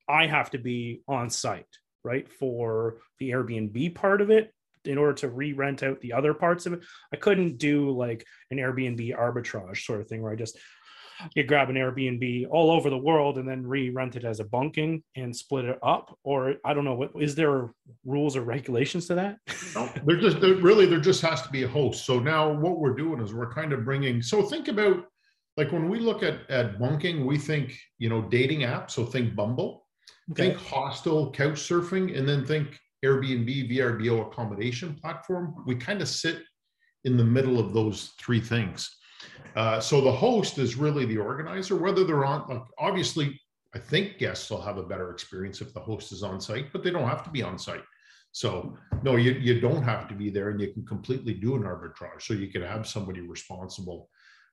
i 0.08 0.26
have 0.26 0.50
to 0.50 0.58
be 0.58 1.02
on 1.06 1.28
site, 1.28 1.66
right, 2.02 2.28
for 2.28 2.96
the 3.18 3.30
Airbnb 3.30 3.94
part 3.94 4.20
of 4.20 4.30
it 4.30 4.52
in 4.84 4.96
order 4.96 5.12
to 5.12 5.28
re-rent 5.28 5.82
out 5.82 6.00
the 6.00 6.14
other 6.14 6.32
parts 6.32 6.64
of 6.66 6.72
it. 6.72 6.80
I 7.12 7.16
couldn't 7.16 7.58
do 7.58 7.90
like 7.90 8.24
an 8.50 8.58
Airbnb 8.58 9.16
arbitrage 9.16 9.84
sort 9.84 10.00
of 10.00 10.08
thing 10.08 10.22
where 10.22 10.32
I 10.32 10.36
just 10.36 10.58
you 11.34 11.44
grab 11.44 11.70
an 11.70 11.76
Airbnb 11.76 12.46
all 12.50 12.70
over 12.70 12.90
the 12.90 12.98
world 12.98 13.38
and 13.38 13.48
then 13.48 13.66
re-rent 13.66 14.16
it 14.16 14.24
as 14.24 14.40
a 14.40 14.44
bunking 14.44 15.02
and 15.16 15.34
split 15.34 15.64
it 15.64 15.78
up. 15.82 16.16
Or 16.24 16.54
I 16.64 16.74
don't 16.74 16.84
know, 16.84 16.94
what 16.94 17.10
is 17.18 17.34
there 17.34 17.70
rules 18.04 18.36
or 18.36 18.42
regulations 18.42 19.06
to 19.08 19.14
that? 19.16 19.38
No, 19.74 19.90
there 20.04 20.16
just 20.16 20.40
there 20.40 20.54
really 20.54 20.86
there 20.86 21.00
just 21.00 21.22
has 21.22 21.42
to 21.42 21.48
be 21.50 21.62
a 21.64 21.68
host. 21.68 22.04
So 22.04 22.18
now 22.18 22.52
what 22.52 22.78
we're 22.78 22.94
doing 22.94 23.20
is 23.20 23.34
we're 23.34 23.52
kind 23.52 23.72
of 23.72 23.84
bringing. 23.84 24.22
So 24.22 24.42
think 24.42 24.68
about 24.68 25.04
like 25.56 25.72
when 25.72 25.88
we 25.88 25.98
look 25.98 26.22
at 26.22 26.48
at 26.50 26.78
bunking, 26.78 27.26
we 27.26 27.38
think 27.38 27.76
you 27.98 28.08
know 28.08 28.22
dating 28.22 28.60
apps. 28.60 28.92
So 28.92 29.04
think 29.04 29.34
Bumble, 29.34 29.86
think 30.34 30.56
hostel, 30.56 31.30
couch 31.32 31.56
surfing, 31.56 32.16
and 32.16 32.28
then 32.28 32.44
think 32.44 32.78
Airbnb, 33.04 33.70
VRBO 33.70 34.26
accommodation 34.26 34.94
platform. 34.94 35.54
We 35.66 35.76
kind 35.76 36.02
of 36.02 36.08
sit 36.08 36.42
in 37.04 37.16
the 37.16 37.24
middle 37.24 37.58
of 37.58 37.72
those 37.72 38.12
three 38.18 38.40
things. 38.40 38.97
Uh, 39.56 39.80
so 39.80 40.00
the 40.00 40.12
host 40.12 40.58
is 40.58 40.76
really 40.76 41.04
the 41.04 41.18
organizer, 41.18 41.76
whether 41.76 42.04
they're 42.04 42.24
on. 42.24 42.48
Like 42.48 42.62
obviously, 42.78 43.40
I 43.74 43.78
think 43.78 44.18
guests 44.18 44.50
will 44.50 44.62
have 44.62 44.78
a 44.78 44.82
better 44.82 45.10
experience 45.10 45.60
if 45.60 45.74
the 45.74 45.80
host 45.80 46.12
is 46.12 46.22
on 46.22 46.40
site, 46.40 46.72
but 46.72 46.82
they 46.82 46.90
don't 46.90 47.08
have 47.08 47.24
to 47.24 47.30
be 47.30 47.42
on 47.42 47.58
site. 47.58 47.82
So 48.32 48.76
no, 49.02 49.16
you, 49.16 49.32
you 49.32 49.60
don't 49.60 49.82
have 49.82 50.06
to 50.08 50.14
be 50.14 50.30
there 50.30 50.50
and 50.50 50.60
you 50.60 50.72
can 50.72 50.84
completely 50.86 51.34
do 51.34 51.56
an 51.56 51.62
arbitrage. 51.62 52.22
So 52.22 52.34
you 52.34 52.48
can 52.48 52.62
have 52.62 52.86
somebody 52.86 53.20
responsible 53.20 54.08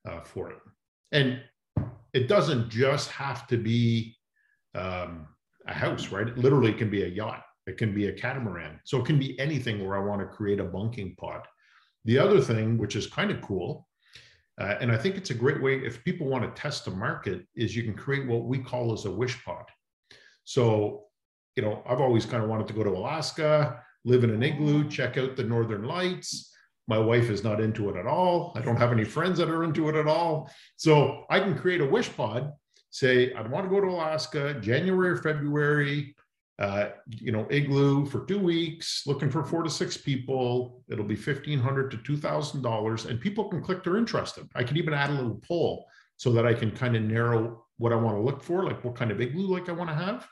uh, 0.10 0.22
for 0.22 0.52
it. 0.52 0.58
And 1.12 1.42
it 2.14 2.28
doesn't 2.28 2.70
just 2.70 3.10
have 3.12 3.48
to 3.48 3.58
be 3.58 4.16
um, 4.74 5.28
a 5.68 5.74
house, 5.74 6.10
right? 6.10 6.28
It 6.28 6.38
literally 6.38 6.74
can 6.74 6.90
be 6.90 7.04
a 7.04 7.08
yacht. 7.08 7.44
It 7.68 7.78
can 7.78 7.94
be 7.94 8.08
a 8.08 8.14
catamaran. 8.14 8.80
So 8.86 9.00
it 9.00 9.06
can 9.06 9.20
be 9.20 9.40
anything 9.40 9.86
where 9.86 9.98
I 9.98 10.06
want 10.06 10.22
to 10.22 10.28
create 10.28 10.60
a 10.60 10.64
bunking 10.64 11.16
pod. 11.18 11.42
The 12.06 12.20
other 12.20 12.40
thing, 12.40 12.78
which 12.78 12.96
is 12.96 13.08
kind 13.08 13.32
of 13.32 13.42
cool, 13.42 13.88
uh, 14.60 14.76
and 14.80 14.92
I 14.92 14.98
think 14.98 15.16
it's 15.16 15.32
a 15.32 15.36
great 15.36 15.62
way 15.62 15.78
if 15.78 16.04
people 16.04 16.28
want 16.28 16.44
to 16.44 16.62
test 16.62 16.86
the 16.86 16.92
market, 16.92 17.46
is 17.56 17.76
you 17.76 17.84
can 17.84 17.96
create 17.96 18.28
what 18.28 18.46
we 18.46 18.60
call 18.60 18.94
as 18.94 19.06
a 19.06 19.12
wish 19.12 19.44
pod. 19.44 19.66
So 20.44 21.06
you 21.56 21.64
know, 21.64 21.82
I've 21.88 22.02
always 22.02 22.26
kind 22.26 22.44
of 22.44 22.50
wanted 22.50 22.68
to 22.68 22.74
go 22.74 22.84
to 22.84 22.90
Alaska, 22.90 23.82
live 24.04 24.24
in 24.24 24.30
an 24.30 24.44
igloo, 24.44 24.90
check 24.90 25.18
out 25.18 25.36
the 25.36 25.44
northern 25.44 25.84
lights. 25.84 26.52
My 26.88 27.00
wife 27.00 27.30
is 27.30 27.44
not 27.44 27.62
into 27.62 27.90
it 27.90 27.96
at 27.96 28.06
all. 28.06 28.52
I 28.56 28.62
don't 28.62 28.76
have 28.76 28.92
any 28.92 29.06
friends 29.06 29.40
that 29.40 29.50
are 29.50 29.64
into 29.64 29.90
it 29.90 29.96
at 29.96 30.08
all. 30.08 30.52
So 30.76 31.24
I 31.30 31.40
can 31.40 31.58
create 31.58 31.82
a 31.82 31.86
wish 31.86 32.16
pod, 32.16 32.52
say, 32.92 33.34
I 33.34 33.42
want 33.42 33.66
to 33.66 33.70
go 33.70 33.82
to 33.82 33.88
Alaska, 33.88 34.56
January 34.56 35.10
or 35.10 35.18
February, 35.18 36.16
uh, 36.58 36.90
you 37.10 37.32
know, 37.32 37.46
igloo 37.50 38.06
for 38.06 38.26
two 38.26 38.40
weeks, 38.40 39.04
looking 39.06 39.30
for 39.30 39.44
four 39.44 39.64
to 39.64 39.70
six 39.70 39.98
people. 39.98 40.84
It'll 40.90 41.06
be 41.06 41.16
fifteen 41.16 41.60
hundred 41.60 41.92
to 41.92 41.98
two 41.98 42.16
thousand 42.16 42.62
dollars, 42.62 43.06
and 43.06 43.20
people 43.20 43.50
can 43.50 43.62
click 43.62 43.84
they're 43.84 43.98
interested. 43.98 44.48
I 44.56 44.64
can 44.64 44.78
even 44.78 44.94
add 44.94 45.10
a 45.10 45.14
little 45.14 45.42
poll 45.46 45.86
so 46.18 46.32
that 46.32 46.46
I 46.46 46.54
can 46.54 46.72
kind 46.72 46.96
of 46.96 47.04
narrow 47.04 47.66
what 47.78 47.92
I 47.92 47.96
want 47.96 48.16
to 48.16 48.22
look 48.22 48.42
for, 48.42 48.64
like 48.64 48.84
what 48.86 48.96
kind 48.96 49.12
of 49.12 49.20
igloo 49.20 49.48
like 49.48 49.68
I 49.68 49.74
want 49.74 49.90
to 49.90 49.96
have 49.96 50.28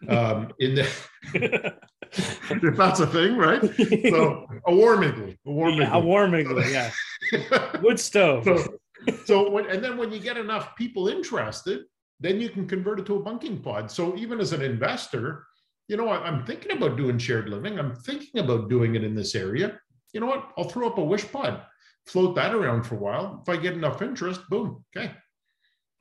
um, 0.08 0.52
in 0.58 0.74
the 0.74 0.90
if 2.14 2.76
that's 2.76 3.00
a 3.00 3.06
thing, 3.06 3.36
right? 3.36 3.62
So 4.10 4.46
a 4.66 4.74
warm 4.74 5.04
igloo, 5.04 5.34
a 5.46 5.50
warm 5.50 5.74
yeah, 5.74 5.94
a 5.94 5.98
igloo. 5.98 6.08
warm 6.08 6.34
igloo, 6.34 6.64
yeah. 6.64 6.90
Wood 7.82 8.00
stove. 8.00 8.44
so, 8.44 8.78
so 9.24 9.50
when, 9.50 9.66
and 9.66 9.82
then 9.82 9.96
when 9.96 10.10
you 10.12 10.18
get 10.18 10.36
enough 10.36 10.74
people 10.76 11.08
interested, 11.08 11.82
then 12.20 12.40
you 12.40 12.48
can 12.48 12.66
convert 12.66 12.98
it 12.98 13.06
to 13.06 13.16
a 13.16 13.22
bunking 13.22 13.58
pod. 13.58 13.90
So 13.90 14.16
even 14.16 14.40
as 14.40 14.52
an 14.52 14.62
investor, 14.62 15.46
you 15.88 15.96
know, 15.96 16.08
I, 16.08 16.18
I'm 16.26 16.44
thinking 16.44 16.72
about 16.76 16.96
doing 16.96 17.18
shared 17.18 17.48
living. 17.48 17.78
I'm 17.78 17.94
thinking 17.96 18.40
about 18.40 18.68
doing 18.68 18.94
it 18.94 19.02
in 19.04 19.14
this 19.14 19.34
area. 19.34 19.80
You 20.12 20.20
know 20.20 20.26
what? 20.26 20.52
I'll 20.56 20.68
throw 20.68 20.86
up 20.86 20.98
a 20.98 21.04
wish 21.04 21.30
pod, 21.30 21.62
float 22.06 22.34
that 22.36 22.54
around 22.54 22.84
for 22.84 22.94
a 22.94 22.98
while. 22.98 23.42
If 23.42 23.48
I 23.48 23.60
get 23.60 23.74
enough 23.74 24.02
interest, 24.02 24.42
boom, 24.48 24.84
okay. 24.96 25.12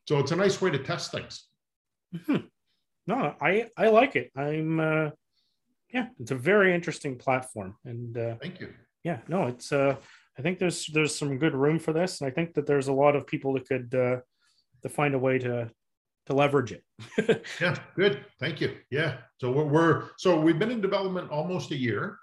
So 0.08 0.20
it's 0.20 0.32
a 0.32 0.36
nice 0.36 0.62
way 0.62 0.70
to 0.72 0.80
test 0.80 1.12
things. 1.12 1.46
Mhm. 2.16 2.50
No, 3.08 3.36
I 3.42 3.70
I 3.78 3.88
like 3.90 4.16
it. 4.16 4.32
I'm 4.36 4.80
uh 4.80 5.10
yeah, 5.94 6.08
it's 6.20 6.32
a 6.32 6.36
very 6.36 6.74
interesting 6.76 7.18
platform. 7.18 7.76
And 7.86 8.18
uh 8.18 8.36
Thank 8.42 8.60
you. 8.60 8.74
yeah, 9.04 9.20
no, 9.28 9.48
it's 9.48 9.72
uh 9.72 9.96
I 10.38 10.42
think 10.42 10.60
there's 10.60 10.86
there's 10.88 11.16
some 11.16 11.38
good 11.40 11.56
room 11.56 11.80
for 11.80 11.94
this. 11.94 12.22
And 12.22 12.30
I 12.30 12.32
think 12.34 12.54
that 12.54 12.66
there's 12.66 12.88
a 12.90 12.94
lot 12.94 13.16
of 13.16 13.28
people 13.28 13.54
that 13.54 13.68
could 13.68 13.94
uh 13.96 14.18
to 14.84 14.90
find 14.90 15.16
a 15.16 15.20
way 15.20 15.40
to 15.40 15.70
to 16.28 16.34
leverage 16.34 16.72
it. 16.72 16.84
Yeah, 17.62 17.76
good. 17.96 18.26
Thank 18.40 18.62
you. 18.62 18.76
Yeah. 18.92 19.18
So 19.40 19.52
we're, 19.52 19.66
we're 19.66 20.04
so 20.18 20.40
we've 20.40 20.60
been 20.60 20.72
in 20.72 20.82
development 20.82 21.32
almost 21.32 21.72
a 21.72 21.78
year. 21.78 22.18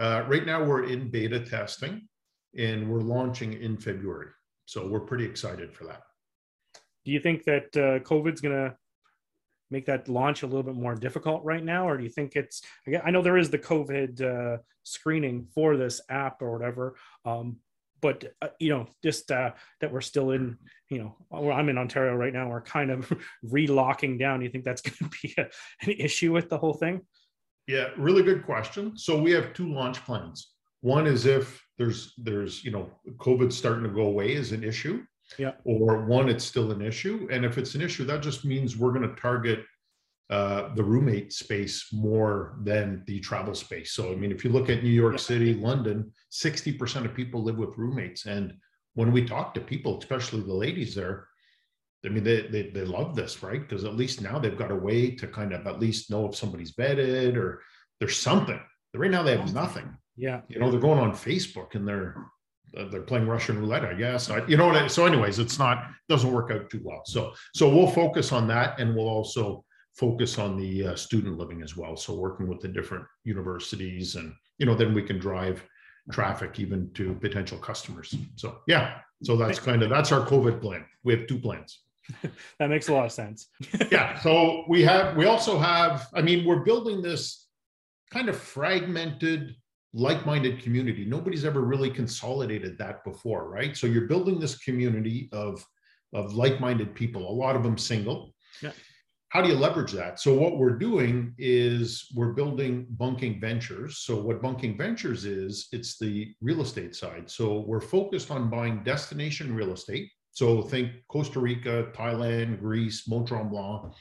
Uh, 0.00 0.24
right 0.26 0.46
now 0.46 0.64
we're 0.64 0.84
in 0.84 1.10
beta 1.10 1.40
testing 1.40 2.08
and 2.56 2.88
we're 2.88 3.00
launching 3.00 3.54
in 3.54 3.76
February. 3.76 4.28
So 4.66 4.86
we're 4.86 5.00
pretty 5.00 5.24
excited 5.24 5.74
for 5.74 5.84
that. 5.84 6.02
Do 7.04 7.12
you 7.12 7.20
think 7.20 7.44
that 7.44 7.64
uh 7.76 7.98
COVID's 8.04 8.40
gonna 8.40 8.76
make 9.70 9.86
that 9.86 10.08
launch 10.08 10.42
a 10.42 10.46
little 10.46 10.62
bit 10.62 10.74
more 10.74 10.94
difficult 10.94 11.44
right 11.44 11.64
now, 11.64 11.88
or 11.88 11.96
do 11.96 12.04
you 12.04 12.10
think 12.10 12.36
it's? 12.36 12.62
I 13.04 13.10
know 13.10 13.22
there 13.22 13.38
is 13.38 13.50
the 13.50 13.58
COVID 13.58 14.20
uh, 14.20 14.58
screening 14.82 15.46
for 15.54 15.76
this 15.76 16.00
app 16.08 16.42
or 16.42 16.52
whatever, 16.52 16.96
um, 17.24 17.56
but 18.00 18.24
uh, 18.42 18.48
you 18.58 18.70
know, 18.70 18.86
just 19.02 19.30
uh, 19.30 19.50
that 19.80 19.92
we're 19.92 20.00
still 20.00 20.30
in. 20.30 20.56
You 20.88 20.98
know, 20.98 21.16
well, 21.30 21.56
I'm 21.56 21.68
in 21.68 21.78
Ontario 21.78 22.14
right 22.14 22.32
now. 22.32 22.48
We're 22.48 22.60
kind 22.60 22.90
of 22.90 23.12
relocking 23.44 24.18
down. 24.18 24.40
Do 24.40 24.44
you 24.44 24.50
think 24.50 24.64
that's 24.64 24.80
going 24.82 25.10
to 25.10 25.18
be 25.22 25.34
a, 25.38 25.42
an 25.82 25.92
issue 25.98 26.32
with 26.32 26.48
the 26.48 26.58
whole 26.58 26.74
thing? 26.74 27.02
Yeah, 27.66 27.88
really 27.96 28.22
good 28.22 28.44
question. 28.44 28.96
So 28.96 29.20
we 29.20 29.30
have 29.32 29.52
two 29.52 29.72
launch 29.72 30.04
plans. 30.04 30.52
One 30.80 31.06
is 31.06 31.26
if 31.26 31.62
there's 31.78 32.14
there's 32.18 32.64
you 32.64 32.70
know 32.70 32.90
COVID 33.18 33.52
starting 33.52 33.84
to 33.84 33.90
go 33.90 34.02
away 34.02 34.32
is 34.32 34.52
an 34.52 34.64
issue. 34.64 35.04
Yeah. 35.38 35.52
Or 35.64 36.04
one, 36.06 36.28
it's 36.28 36.44
still 36.44 36.72
an 36.72 36.82
issue, 36.82 37.28
and 37.30 37.44
if 37.44 37.56
it's 37.56 37.76
an 37.76 37.82
issue, 37.82 38.04
that 38.06 38.20
just 38.20 38.44
means 38.44 38.76
we're 38.76 38.92
going 38.92 39.08
to 39.08 39.20
target 39.20 39.64
uh, 40.30 40.72
the 40.74 40.84
roommate 40.84 41.32
space 41.32 41.92
more 41.92 42.56
than 42.62 43.02
the 43.06 43.18
travel 43.20 43.54
space. 43.54 43.92
So 43.92 44.12
I 44.12 44.16
mean, 44.16 44.32
if 44.32 44.44
you 44.44 44.50
look 44.50 44.70
at 44.70 44.82
New 44.82 44.90
York. 44.90 45.18
City, 45.18 45.54
London, 45.54 46.12
sixty 46.28 46.72
percent 46.72 47.04
of 47.04 47.14
people 47.14 47.42
live 47.42 47.58
with 47.58 47.76
roommates, 47.76 48.26
and 48.26 48.54
when 48.94 49.12
we 49.12 49.24
talk 49.24 49.54
to 49.54 49.60
people, 49.60 49.98
especially 49.98 50.40
the 50.42 50.52
ladies 50.52 50.94
there, 50.94 51.28
I 52.04 52.08
mean, 52.08 52.24
they, 52.24 52.42
they, 52.42 52.70
they 52.70 52.84
love 52.84 53.14
this, 53.14 53.42
right? 53.42 53.60
Because 53.60 53.84
at 53.84 53.94
least 53.94 54.22
now 54.22 54.38
they've 54.38 54.56
got 54.56 54.70
a 54.70 54.74
way 54.76 55.10
to 55.16 55.26
kind 55.26 55.52
of 55.52 55.66
at 55.66 55.80
least 55.80 56.10
know 56.10 56.26
if 56.26 56.34
somebody's 56.34 56.74
vetted 56.74 57.36
or 57.36 57.62
there's 57.98 58.16
something. 58.16 58.60
Right 58.94 59.10
now 59.10 59.22
they 59.22 59.36
have 59.36 59.54
nothing. 59.54 59.96
Yeah. 60.16 60.40
You 60.48 60.58
know, 60.58 60.70
they're 60.70 60.80
going 60.80 60.98
on 60.98 61.12
Facebook 61.12 61.74
and 61.74 61.86
they're 61.86 62.16
uh, 62.76 62.88
they're 62.88 63.02
playing 63.02 63.26
Russian 63.26 63.58
roulette, 63.58 63.84
I 63.84 63.94
guess. 63.94 64.30
I, 64.30 64.46
you 64.46 64.56
know 64.56 64.66
what? 64.66 64.76
I, 64.76 64.86
so, 64.86 65.06
anyways, 65.06 65.38
it's 65.38 65.58
not 65.58 65.84
doesn't 66.08 66.32
work 66.32 66.50
out 66.50 66.70
too 66.70 66.80
well. 66.84 67.02
So, 67.04 67.32
so 67.54 67.68
we'll 67.68 67.90
focus 67.90 68.32
on 68.32 68.46
that, 68.48 68.78
and 68.78 68.94
we'll 68.94 69.08
also 69.08 69.64
focus 70.00 70.38
on 70.38 70.56
the 70.56 70.86
uh, 70.86 70.96
student 70.96 71.36
living 71.36 71.60
as 71.62 71.76
well. 71.76 71.94
So, 71.96 72.14
working 72.14 72.48
with 72.48 72.60
the 72.60 72.68
different 72.68 73.04
universities, 73.24 74.16
and 74.16 74.32
you 74.58 74.64
know, 74.66 74.74
then 74.74 74.94
we 74.94 75.02
can 75.02 75.18
drive 75.18 75.62
traffic 76.10 76.58
even 76.58 76.90
to 76.94 77.14
potential 77.14 77.58
customers. 77.58 78.14
So, 78.36 78.58
yeah. 78.66 78.98
So 79.22 79.36
that's 79.36 79.58
kind 79.58 79.82
of 79.82 79.90
that's 79.90 80.12
our 80.12 80.26
COVID 80.26 80.62
plan. 80.62 80.84
We 81.04 81.12
have 81.14 81.26
two 81.26 81.38
plans. 81.38 81.82
that 82.58 82.70
makes 82.70 82.88
a 82.88 82.94
lot 82.94 83.04
of 83.04 83.12
sense. 83.12 83.48
yeah. 83.92 84.18
So 84.20 84.64
we 84.66 84.82
have, 84.82 85.16
we 85.16 85.26
also 85.26 85.58
have, 85.58 86.08
I 86.14 86.22
mean, 86.22 86.44
we're 86.44 86.64
building 86.64 87.02
this 87.02 87.46
kind 88.10 88.28
of 88.28 88.36
fragmented, 88.36 89.54
like 89.92 90.24
minded 90.24 90.62
community. 90.62 91.04
Nobody's 91.04 91.44
ever 91.44 91.60
really 91.60 91.90
consolidated 91.90 92.78
that 92.78 93.04
before, 93.04 93.50
right? 93.50 93.76
So 93.76 93.86
you're 93.86 94.06
building 94.06 94.40
this 94.40 94.58
community 94.58 95.28
of, 95.32 95.64
of 96.12 96.34
like 96.34 96.60
minded 96.60 96.94
people, 96.94 97.28
a 97.28 97.36
lot 97.44 97.56
of 97.56 97.62
them 97.62 97.78
single. 97.78 98.32
Yeah. 98.62 98.72
How 99.30 99.40
do 99.40 99.48
you 99.48 99.54
leverage 99.54 99.92
that? 99.92 100.20
So, 100.20 100.34
what 100.34 100.58
we're 100.58 100.78
doing 100.78 101.34
is 101.38 102.06
we're 102.14 102.32
building 102.32 102.86
Bunking 102.90 103.40
Ventures. 103.40 103.98
So, 103.98 104.20
what 104.20 104.42
Bunking 104.42 104.76
Ventures 104.76 105.24
is, 105.24 105.68
it's 105.72 105.98
the 105.98 106.34
real 106.40 106.60
estate 106.60 106.94
side. 106.94 107.30
So, 107.30 107.60
we're 107.60 107.80
focused 107.80 108.30
on 108.30 108.50
buying 108.50 108.82
destination 108.82 109.54
real 109.54 109.72
estate 109.72 110.10
so 110.32 110.62
think 110.62 110.92
Costa 111.08 111.40
Rica, 111.40 111.88
Thailand, 111.92 112.60
Greece, 112.60 113.08
Mont 113.08 113.28
Tremblant. 113.28 113.94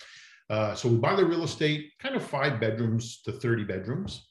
Uh, 0.50 0.74
so 0.74 0.90
we 0.90 0.98
buy 0.98 1.16
the 1.16 1.26
real 1.26 1.44
estate, 1.44 1.92
kind 2.00 2.16
of 2.16 2.24
five 2.24 2.60
bedrooms 2.60 3.22
to 3.24 3.32
30 3.32 3.66
bedrooms, 3.66 4.30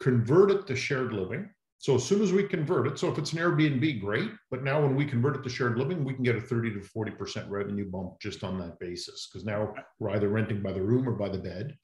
convert 0.00 0.50
it 0.50 0.66
to 0.66 0.76
shared 0.76 1.12
living. 1.12 1.48
So 1.82 1.96
as 1.96 2.04
soon 2.04 2.22
as 2.22 2.32
we 2.32 2.44
convert 2.44 2.86
it, 2.86 2.96
so 2.96 3.10
if 3.10 3.18
it's 3.18 3.32
an 3.32 3.40
Airbnb, 3.40 4.00
great. 4.00 4.30
But 4.52 4.62
now 4.62 4.80
when 4.80 4.94
we 4.94 5.04
convert 5.04 5.34
it 5.34 5.42
to 5.42 5.50
shared 5.50 5.76
living, 5.76 6.04
we 6.04 6.14
can 6.14 6.22
get 6.22 6.36
a 6.36 6.40
30 6.40 6.74
to 6.74 6.78
40% 6.78 7.50
revenue 7.50 7.90
bump 7.90 8.20
just 8.20 8.44
on 8.44 8.56
that 8.60 8.78
basis. 8.78 9.26
Because 9.26 9.44
now 9.44 9.74
we're 9.98 10.10
either 10.10 10.28
renting 10.28 10.62
by 10.62 10.70
the 10.70 10.80
room 10.80 11.08
or 11.08 11.12
by 11.12 11.28
the 11.28 11.38
bed. 11.38 11.76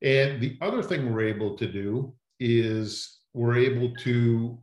And 0.00 0.40
the 0.40 0.56
other 0.60 0.80
thing 0.80 1.12
we're 1.12 1.26
able 1.26 1.56
to 1.56 1.66
do 1.66 2.14
is 2.38 3.18
we're 3.34 3.58
able 3.58 3.96
to 3.96 4.56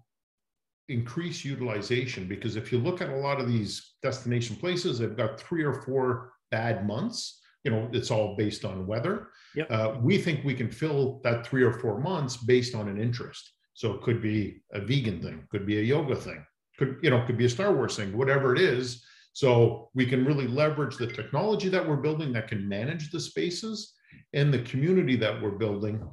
increase 0.88 1.43
utilization 1.43 2.26
because 2.30 2.56
if 2.56 2.71
you 2.71 2.78
look 2.78 3.02
at 3.02 3.10
a 3.10 3.17
lot 3.17 3.41
of 3.41 3.49
these 3.49 3.95
destination 4.02 4.56
places, 4.56 4.97
they've 4.97 5.17
got 5.17 5.41
three 5.41 5.65
or 5.65 5.82
four 5.82 6.32
bad 6.52 6.88
months. 6.88 7.41
You 7.65 7.71
know, 7.71 7.89
it's 7.91 8.12
all 8.12 8.38
based 8.38 8.63
on 8.63 8.88
weather. 8.88 9.28
Yep. 9.56 9.67
Uh, 9.69 9.95
we 10.02 10.17
think 10.19 10.45
we 10.45 10.54
can 10.54 10.69
fill 10.69 11.19
that 11.26 11.45
three 11.45 11.63
or 11.63 11.73
four 11.73 11.99
months 11.99 12.38
based 12.38 12.76
on 12.76 12.88
an 12.88 12.97
interest. 12.97 13.52
So 13.73 13.93
it 13.93 14.01
could 14.01 14.21
be 14.21 14.62
a 14.71 14.81
vegan 14.81 15.21
thing, 15.21 15.47
could 15.49 15.65
be 15.65 15.79
a 15.79 15.83
yoga 15.83 16.15
thing, 16.15 16.45
could 16.77 16.97
you 17.01 17.09
know, 17.09 17.25
could 17.25 17.38
be 17.38 17.45
a 17.45 17.49
Star 17.49 17.73
Wars 17.73 17.95
thing, 17.95 18.15
whatever 18.17 18.55
it 18.55 18.62
is. 18.62 19.03
So 19.33 19.89
we 19.95 20.05
can 20.05 20.25
really 20.25 20.47
leverage 20.47 20.97
the 20.97 21.07
technology 21.07 21.67
that 21.69 21.88
we're 21.88 21.95
building 21.95 22.31
that 22.33 22.47
can 22.47 22.69
manage 22.69 23.09
the 23.09 23.19
spaces 23.19 23.93
and 24.33 24.53
the 24.53 24.59
community 24.59 25.15
that 25.15 25.41
we're 25.41 25.57
building 25.57 26.07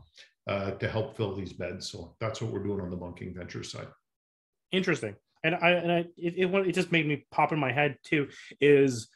uh, 0.46 0.70
to 0.72 0.88
help 0.88 1.16
fill 1.16 1.36
these 1.36 1.52
beds. 1.52 1.90
So 1.90 2.16
that's 2.18 2.40
what 2.40 2.50
we're 2.50 2.64
doing 2.64 2.80
on 2.80 2.90
the 2.90 2.96
bunking 2.96 3.34
venture 3.34 3.62
side 3.62 3.88
interesting 4.72 5.16
and 5.44 5.54
i 5.56 5.70
and 5.70 5.92
i 5.92 5.98
it, 6.16 6.34
it, 6.36 6.54
it 6.54 6.72
just 6.72 6.92
made 6.92 7.06
me 7.06 7.24
pop 7.30 7.52
in 7.52 7.58
my 7.58 7.72
head 7.72 7.96
too 8.04 8.28
is 8.60 9.08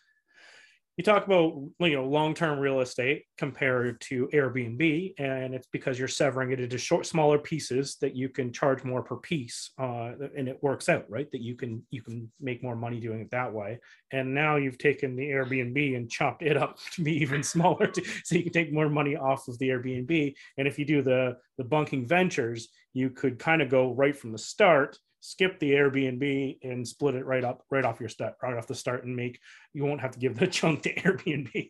you 0.96 1.04
talk 1.04 1.26
about 1.26 1.54
you 1.80 1.96
know 1.96 2.06
long-term 2.06 2.58
real 2.58 2.80
estate 2.80 3.24
compared 3.38 4.00
to 4.00 4.28
airbnb 4.32 5.14
and 5.18 5.54
it's 5.54 5.68
because 5.72 5.98
you're 5.98 6.08
severing 6.08 6.52
it 6.52 6.60
into 6.60 6.78
short 6.78 7.06
smaller 7.06 7.38
pieces 7.38 7.96
that 8.00 8.14
you 8.14 8.28
can 8.28 8.52
charge 8.52 8.84
more 8.84 9.02
per 9.02 9.16
piece 9.16 9.70
uh, 9.78 10.12
and 10.36 10.48
it 10.48 10.58
works 10.62 10.88
out 10.88 11.04
right? 11.08 11.30
That 11.30 11.40
you 11.40 11.54
can 11.54 11.82
you 11.90 12.02
can 12.02 12.30
make 12.40 12.62
more 12.62 12.76
money 12.76 13.00
doing 13.00 13.20
it 13.20 13.30
that 13.30 13.52
way. 13.52 13.78
And 14.10 14.34
now 14.34 14.56
you've 14.56 14.78
taken 14.78 15.16
the 15.16 15.28
airbnb 15.30 15.96
and 15.96 16.10
chopped 16.10 16.42
it 16.42 16.56
up 16.56 16.78
to 16.92 17.02
be 17.02 17.16
even 17.22 17.42
smaller 17.42 17.86
to, 17.86 18.04
so 18.24 18.34
you 18.34 18.42
can 18.42 18.52
take 18.52 18.72
more 18.72 18.88
money 18.88 19.16
off 19.16 19.48
of 19.48 19.58
the 19.58 19.68
airbnb. 19.68 20.34
And 20.58 20.68
if 20.68 20.78
you 20.78 20.84
do 20.84 21.02
the 21.02 21.36
the 21.58 21.64
bunking 21.64 22.06
ventures 22.06 22.68
you 22.92 23.10
could 23.10 23.38
kind 23.38 23.60
of 23.60 23.68
go 23.68 23.92
right 23.92 24.16
from 24.16 24.32
the 24.32 24.38
start 24.38 24.96
skip 25.24 25.58
the 25.58 25.72
Airbnb 25.72 26.58
and 26.62 26.86
split 26.86 27.14
it 27.14 27.24
right 27.24 27.44
up 27.44 27.64
right 27.70 27.84
off 27.84 27.98
your 27.98 28.10
start 28.10 28.34
right 28.42 28.58
off 28.58 28.66
the 28.66 28.74
start 28.74 29.04
and 29.04 29.16
make 29.16 29.40
you 29.72 29.82
won't 29.82 30.02
have 30.02 30.10
to 30.10 30.18
give 30.18 30.38
the 30.38 30.46
chunk 30.58 30.82
to 30.82 30.94
Airbnb. 30.94 31.68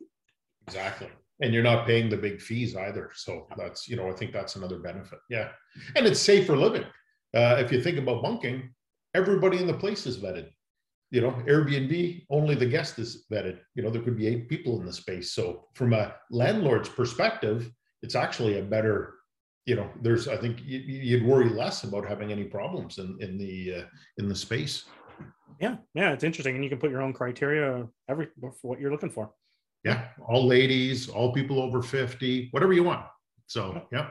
Exactly. 0.67 1.09
And 1.41 1.55
you're 1.55 1.63
not 1.63 1.87
paying 1.87 2.09
the 2.09 2.17
big 2.17 2.41
fees 2.41 2.75
either. 2.75 3.11
So 3.15 3.47
that's, 3.57 3.89
you 3.89 3.97
know, 3.97 4.09
I 4.09 4.13
think 4.13 4.33
that's 4.33 4.57
another 4.57 4.79
benefit. 4.79 5.19
Yeah. 5.29 5.51
And 5.95 6.07
it's 6.07 6.21
safer 6.21 6.57
living. 6.57 6.85
Uh, 7.35 7.57
if 7.59 7.71
you 7.71 7.81
think 7.81 7.99
about 7.99 8.23
bunking, 8.23 8.71
everybody 9.15 9.59
in 9.59 9.67
the 9.67 9.75
place 9.75 10.07
is 10.07 10.19
vetted. 10.19 10.49
You 11.11 11.21
know, 11.21 11.33
Airbnb, 11.47 12.25
only 12.31 12.55
the 12.55 12.67
guest 12.67 12.99
is 12.99 13.25
vetted. 13.31 13.59
You 13.75 13.83
know, 13.83 13.91
there 13.91 14.03
could 14.03 14.17
be 14.17 14.27
eight 14.27 14.49
people 14.49 14.81
in 14.81 14.87
the 14.87 14.93
space. 14.93 15.33
So 15.33 15.69
from 15.75 15.93
a 15.93 16.15
landlord's 16.31 16.89
perspective, 16.89 17.71
it's 18.03 18.15
actually 18.15 18.59
a 18.59 18.63
better 18.63 19.15
you 19.67 19.77
know 19.77 19.89
there's 20.03 20.29
i 20.29 20.37
think 20.37 20.59
you'd 20.65 21.25
worry 21.25 21.49
less 21.49 21.85
about 21.85 22.07
having 22.07 22.31
any 22.31 22.45
problems 22.45 22.99
in 22.99 23.17
in 23.21 23.39
the 23.39 23.77
uh, 23.77 23.85
in 24.19 24.29
the 24.29 24.35
space. 24.35 24.85
Yeah 25.61 25.77
yeah 25.95 26.11
it's 26.11 26.25
interesting 26.25 26.55
and 26.57 26.65
you 26.65 26.71
can 26.71 26.79
put 26.79 26.91
your 26.91 27.03
own 27.03 27.13
criteria 27.13 27.87
every 28.09 28.29
for 28.41 28.53
what 28.63 28.81
you're 28.81 28.91
looking 28.91 29.11
for. 29.11 29.31
Yeah 29.85 30.09
all 30.29 30.45
ladies 30.47 31.09
all 31.09 31.33
people 31.33 31.61
over 31.61 31.81
50 31.83 32.49
whatever 32.51 32.73
you 32.73 32.85
want. 32.85 33.07
So 33.47 33.87
yeah. 33.93 34.11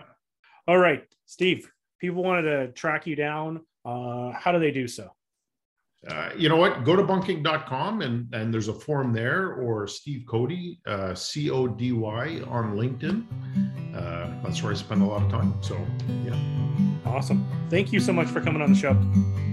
All 0.67 0.77
right 0.77 1.03
steve 1.25 1.69
people 1.99 2.23
wanted 2.23 2.43
to 2.43 2.71
track 2.71 3.05
you 3.05 3.15
down 3.15 3.61
uh, 3.85 4.31
how 4.31 4.51
do 4.51 4.59
they 4.59 4.71
do 4.71 4.87
so 4.87 5.09
uh, 6.07 6.29
you 6.37 6.49
know 6.49 6.57
what? 6.57 6.83
Go 6.83 6.95
to 6.95 7.03
bunking.com 7.03 8.01
and, 8.01 8.33
and 8.33 8.53
there's 8.53 8.67
a 8.67 8.73
form 8.73 9.13
there 9.13 9.53
or 9.53 9.87
Steve 9.87 10.25
Cody, 10.27 10.79
uh, 10.85 11.15
C 11.15 11.49
O 11.49 11.67
D 11.67 11.91
Y 11.93 12.41
on 12.47 12.75
LinkedIn. 12.75 13.25
Uh, 13.95 14.29
that's 14.43 14.61
where 14.61 14.73
I 14.73 14.75
spend 14.75 15.01
a 15.01 15.05
lot 15.05 15.21
of 15.21 15.31
time. 15.31 15.53
So, 15.61 15.77
yeah. 16.25 16.37
Awesome. 17.05 17.47
Thank 17.69 17.93
you 17.93 17.99
so 17.99 18.11
much 18.11 18.27
for 18.27 18.41
coming 18.41 18.61
on 18.61 18.73
the 18.73 18.79
show. 18.79 18.97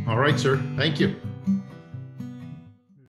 All 0.08 0.18
right, 0.18 0.38
sir. 0.38 0.56
Thank 0.76 0.98
you. 0.98 1.16